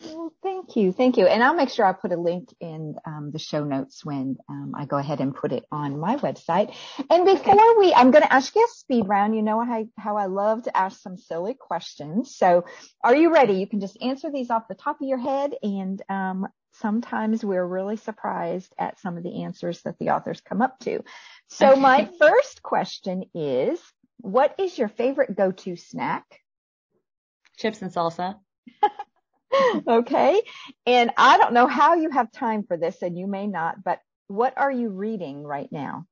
Well, 0.04 0.34
thank 0.42 0.76
you. 0.76 0.92
Thank 0.92 1.18
you. 1.18 1.28
And 1.28 1.44
I'll 1.44 1.54
make 1.54 1.70
sure 1.70 1.86
I 1.86 1.94
put 1.94 2.12
a 2.12 2.18
link 2.18 2.50
in 2.60 2.96
um, 3.06 3.30
the 3.32 3.40
show 3.40 3.64
notes 3.64 4.04
when 4.04 4.38
um, 4.50 4.74
I 4.76 4.86
go 4.86 4.98
ahead 4.98 5.20
and 5.20 5.36
put 5.36 5.52
it 5.52 5.66
on 5.72 6.00
my 6.00 6.18
website. 6.18 6.74
And 7.10 7.26
before 7.26 7.54
okay. 7.54 7.74
we, 7.78 7.94
I'm 7.94 8.12
going 8.12 8.24
to 8.24 8.34
ask 8.34 8.56
you 8.56 8.66
a 8.66 8.74
speed 8.74 9.08
round. 9.08 9.36
You 9.36 9.44
know 9.44 9.64
how, 9.64 9.86
how 9.98 10.18
I 10.18 10.26
love 10.26 10.64
to 10.64 10.76
ask 10.76 11.02
some 11.02 11.18
silly 11.18 11.54
questions. 11.54 12.36
So 12.36 12.66
are 13.04 13.16
you 13.16 13.32
ready? 13.32 13.54
You 13.54 13.68
can 13.68 13.80
just 13.80 14.02
answer 14.02 14.32
these 14.32 14.50
off 14.50 14.68
the 14.68 14.76
top 14.76 15.02
of 15.02 15.08
your 15.08 15.20
head 15.20 15.54
and 15.62 16.02
um, 16.10 16.48
sometimes 16.74 17.44
we're 17.44 17.66
really 17.66 17.98
surprised 17.98 18.74
at 18.80 19.00
some 19.00 19.18
of 19.18 19.24
the 19.24 19.44
answers 19.44 19.82
that 19.84 20.00
the 20.00 20.10
authors 20.10 20.42
come 20.42 20.62
up 20.62 20.80
to. 20.80 21.04
So 21.50 21.72
okay. 21.72 21.82
my 21.82 22.10
first 22.20 22.64
question 22.64 23.26
is, 23.36 23.80
what 24.18 24.56
is 24.60 24.78
your 24.78 24.88
favorite 24.88 25.36
go-to 25.36 25.76
snack? 25.76 26.26
Chips 27.58 27.82
and 27.82 27.94
salsa. 27.94 28.38
okay. 29.88 30.42
And 30.86 31.12
I 31.18 31.38
don't 31.38 31.54
know 31.54 31.68
how 31.68 31.96
you 31.96 32.10
have 32.10 32.32
time 32.32 32.64
for 32.64 32.78
this 32.78 33.02
and 33.02 33.18
you 33.18 33.28
may 33.28 33.48
not, 33.48 33.84
but 33.84 34.00
what 34.28 34.54
are 34.58 34.72
you 34.72 34.90
reading 34.90 35.44
right 35.44 35.72
now? 35.72 36.06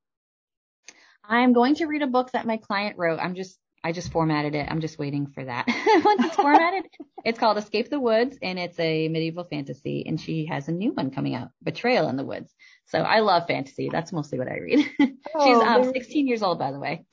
I'm 1.24 1.52
going 1.52 1.76
to 1.76 1.86
read 1.86 2.02
a 2.02 2.06
book 2.06 2.32
that 2.32 2.46
my 2.46 2.56
client 2.56 2.98
wrote. 2.98 3.20
I'm 3.20 3.34
just 3.34 3.56
I 3.82 3.92
just 3.92 4.12
formatted 4.12 4.54
it. 4.54 4.68
I'm 4.70 4.80
just 4.82 4.98
waiting 4.98 5.26
for 5.26 5.42
that. 5.42 5.64
Once 6.04 6.24
it's 6.24 6.36
formatted, 6.36 6.84
it's 7.24 7.38
called 7.38 7.56
Escape 7.56 7.88
the 7.88 7.98
Woods 7.98 8.36
and 8.42 8.58
it's 8.58 8.78
a 8.78 9.08
medieval 9.08 9.44
fantasy 9.44 10.04
and 10.06 10.20
she 10.20 10.46
has 10.46 10.68
a 10.68 10.72
new 10.72 10.92
one 10.92 11.10
coming 11.10 11.34
out, 11.34 11.48
Betrayal 11.62 12.08
in 12.08 12.16
the 12.16 12.24
Woods. 12.24 12.52
So 12.86 12.98
I 12.98 13.20
love 13.20 13.46
fantasy. 13.46 13.88
That's 13.90 14.12
mostly 14.12 14.38
what 14.38 14.48
I 14.48 14.58
read. 14.58 14.86
Oh, 15.34 15.46
She's 15.46 15.86
um 15.86 15.92
16 15.92 16.26
years 16.26 16.42
old, 16.42 16.58
by 16.58 16.72
the 16.72 16.78
way. 16.78 17.04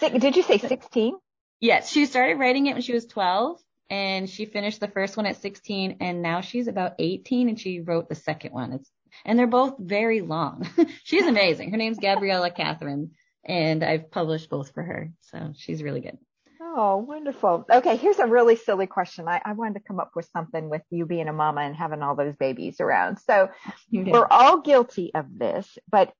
Did 0.00 0.36
you 0.36 0.42
say 0.42 0.58
16? 0.58 1.14
Yes. 1.60 1.90
She 1.90 2.06
started 2.06 2.38
writing 2.38 2.66
it 2.66 2.72
when 2.74 2.82
she 2.82 2.92
was 2.92 3.06
12 3.06 3.58
and 3.92 4.30
she 4.30 4.46
finished 4.46 4.80
the 4.80 4.88
first 4.88 5.18
one 5.18 5.26
at 5.26 5.42
16 5.42 5.98
and 6.00 6.22
now 6.22 6.40
she's 6.40 6.66
about 6.66 6.94
18 6.98 7.50
and 7.50 7.60
she 7.60 7.80
wrote 7.80 8.08
the 8.08 8.14
second 8.14 8.54
one. 8.54 8.72
It's, 8.72 8.90
and 9.26 9.38
they're 9.38 9.46
both 9.46 9.74
very 9.78 10.22
long. 10.22 10.66
she's 11.04 11.26
amazing. 11.26 11.70
Her 11.70 11.76
name's 11.76 11.98
Gabriella 11.98 12.50
Catherine 12.56 13.10
and 13.44 13.84
I've 13.84 14.10
published 14.10 14.48
both 14.48 14.72
for 14.72 14.82
her. 14.82 15.12
So 15.20 15.52
she's 15.54 15.82
really 15.82 16.00
good. 16.00 16.16
Oh, 16.62 17.04
wonderful. 17.06 17.66
Okay, 17.70 17.96
here's 17.96 18.18
a 18.18 18.26
really 18.26 18.56
silly 18.56 18.86
question. 18.86 19.28
I, 19.28 19.42
I 19.44 19.52
wanted 19.52 19.74
to 19.74 19.84
come 19.86 20.00
up 20.00 20.12
with 20.16 20.26
something 20.32 20.70
with 20.70 20.82
you 20.88 21.04
being 21.04 21.28
a 21.28 21.32
mama 21.34 21.60
and 21.60 21.76
having 21.76 22.00
all 22.00 22.16
those 22.16 22.36
babies 22.36 22.80
around. 22.80 23.18
So 23.18 23.50
we're 23.92 24.26
all 24.26 24.62
guilty 24.62 25.12
of 25.14 25.26
this, 25.38 25.68
but 25.90 26.14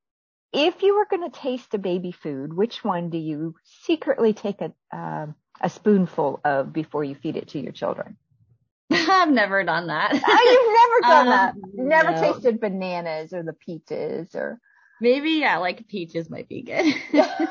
if 0.53 0.83
you 0.83 0.95
were 0.95 1.07
going 1.07 1.31
to 1.31 1.41
taste 1.41 1.73
a 1.73 1.79
baby 1.79 2.13
food, 2.13 2.53
which 2.53 2.85
one 2.85 3.09
do 3.09 3.17
you 3.17 3.55
secretly 3.65 4.35
take 4.35 4.61
a 4.61 4.75
uh, 4.95 5.29
a 5.63 5.71
spoonful 5.71 6.41
of 6.45 6.73
before 6.73 7.05
you 7.05 7.15
feed 7.15 7.37
it 7.37 7.49
to 7.49 7.61
your 7.61 7.73
children? 7.73 8.17
I've 8.91 9.31
never 9.31 9.65
done 9.65 9.87
that. 9.87 10.13
oh, 10.13 11.01
you've 11.03 11.13
never 11.13 11.15
done 11.15 11.29
um, 11.29 11.33
that. 11.33 11.55
Never 11.75 12.11
no. 12.13 12.21
tasted 12.33 12.61
bananas 12.61 13.33
or 13.33 13.43
the 13.43 13.53
peaches 13.53 14.35
or 14.35 14.59
maybe 15.01 15.31
yeah, 15.33 15.59
like 15.59 15.89
peaches 15.89 16.31
might 16.31 16.49
be 16.49 16.63
good. 16.63 16.95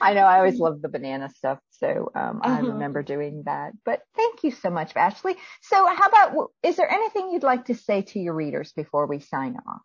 I 0.00 0.14
know 0.14 0.22
I 0.22 0.38
always 0.38 0.58
love 0.58 0.82
the 0.82 0.88
banana 0.88 1.30
stuff, 1.30 1.58
so 1.70 2.10
um, 2.14 2.40
uh-huh. 2.42 2.56
I 2.56 2.60
remember 2.60 3.02
doing 3.02 3.42
that. 3.46 3.72
But 3.84 4.02
thank 4.16 4.42
you 4.42 4.50
so 4.50 4.70
much, 4.70 4.96
Ashley. 4.96 5.36
So, 5.62 5.86
how 5.86 6.08
about 6.08 6.50
is 6.62 6.76
there 6.76 6.90
anything 6.90 7.30
you'd 7.30 7.42
like 7.42 7.66
to 7.66 7.74
say 7.74 8.02
to 8.02 8.18
your 8.18 8.34
readers 8.34 8.72
before 8.72 9.06
we 9.06 9.20
sign 9.20 9.56
off? 9.68 9.82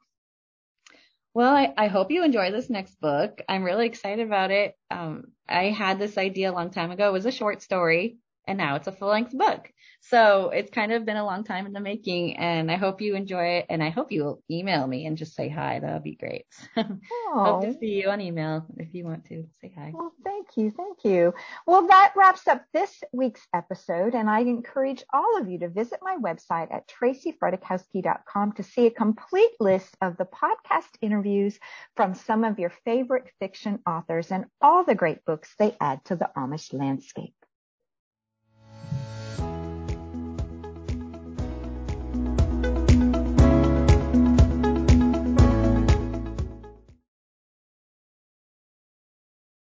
Well, 1.33 1.53
I, 1.55 1.73
I 1.77 1.87
hope 1.87 2.11
you 2.11 2.23
enjoy 2.23 2.51
this 2.51 2.69
next 2.69 2.99
book. 2.99 3.41
I'm 3.49 3.63
really 3.63 3.87
excited 3.87 4.25
about 4.25 4.51
it. 4.51 4.77
Um, 4.91 5.31
I 5.49 5.65
had 5.65 5.99
this 5.99 6.17
idea 6.17 6.51
a 6.51 6.53
long 6.53 6.69
time 6.69 6.91
ago. 6.91 7.09
It 7.09 7.13
was 7.13 7.25
a 7.25 7.31
short 7.31 7.61
story 7.61 8.17
and 8.47 8.57
now 8.57 8.75
it's 8.75 8.87
a 8.87 8.91
full 8.91 9.09
length 9.09 9.37
book. 9.37 9.69
So 10.01 10.49
it's 10.49 10.69
kind 10.69 10.91
of 10.91 11.05
been 11.05 11.15
a 11.15 11.25
long 11.25 11.45
time 11.45 11.65
in 11.65 11.71
the 11.71 11.79
making 11.79 12.35
and 12.37 12.69
I 12.69 12.75
hope 12.75 12.99
you 12.99 13.15
enjoy 13.15 13.45
it 13.57 13.67
and 13.69 13.81
I 13.81 13.89
hope 13.89 14.11
you'll 14.11 14.43
email 14.51 14.85
me 14.85 15.05
and 15.05 15.17
just 15.17 15.33
say 15.33 15.47
hi. 15.47 15.79
That'll 15.79 16.01
be 16.01 16.15
great. 16.15 16.45
hope 16.75 17.61
to 17.61 17.67
oh. 17.67 17.77
see 17.79 18.01
you 18.01 18.09
on 18.09 18.19
email 18.19 18.65
if 18.77 18.93
you 18.93 19.05
want 19.05 19.25
to 19.25 19.45
say 19.61 19.73
hi. 19.77 19.91
Well, 19.93 20.11
thank 20.25 20.57
you. 20.57 20.71
Thank 20.71 21.05
you. 21.05 21.33
Well, 21.65 21.87
that 21.87 22.13
wraps 22.17 22.47
up 22.47 22.65
this 22.73 23.01
week's 23.13 23.47
episode 23.53 24.13
and 24.13 24.29
I 24.29 24.41
encourage 24.41 25.03
all 25.13 25.37
of 25.37 25.49
you 25.49 25.59
to 25.59 25.69
visit 25.69 25.99
my 26.01 26.17
website 26.17 26.73
at 26.73 26.89
tracyfredrychowski.com 26.89 28.51
to 28.53 28.63
see 28.63 28.87
a 28.87 28.91
complete 28.91 29.51
list 29.61 29.95
of 30.01 30.17
the 30.17 30.25
podcast 30.25 30.91
interviews 31.01 31.57
from 31.95 32.13
some 32.13 32.43
of 32.43 32.59
your 32.59 32.73
favorite 32.83 33.29
fiction 33.39 33.79
authors 33.87 34.31
and 34.31 34.45
all 34.61 34.83
the 34.83 34.95
great 34.95 35.23
books 35.23 35.55
they 35.57 35.77
add 35.79 36.03
to 36.05 36.17
the 36.17 36.29
Amish 36.35 36.73
landscape. 36.73 37.33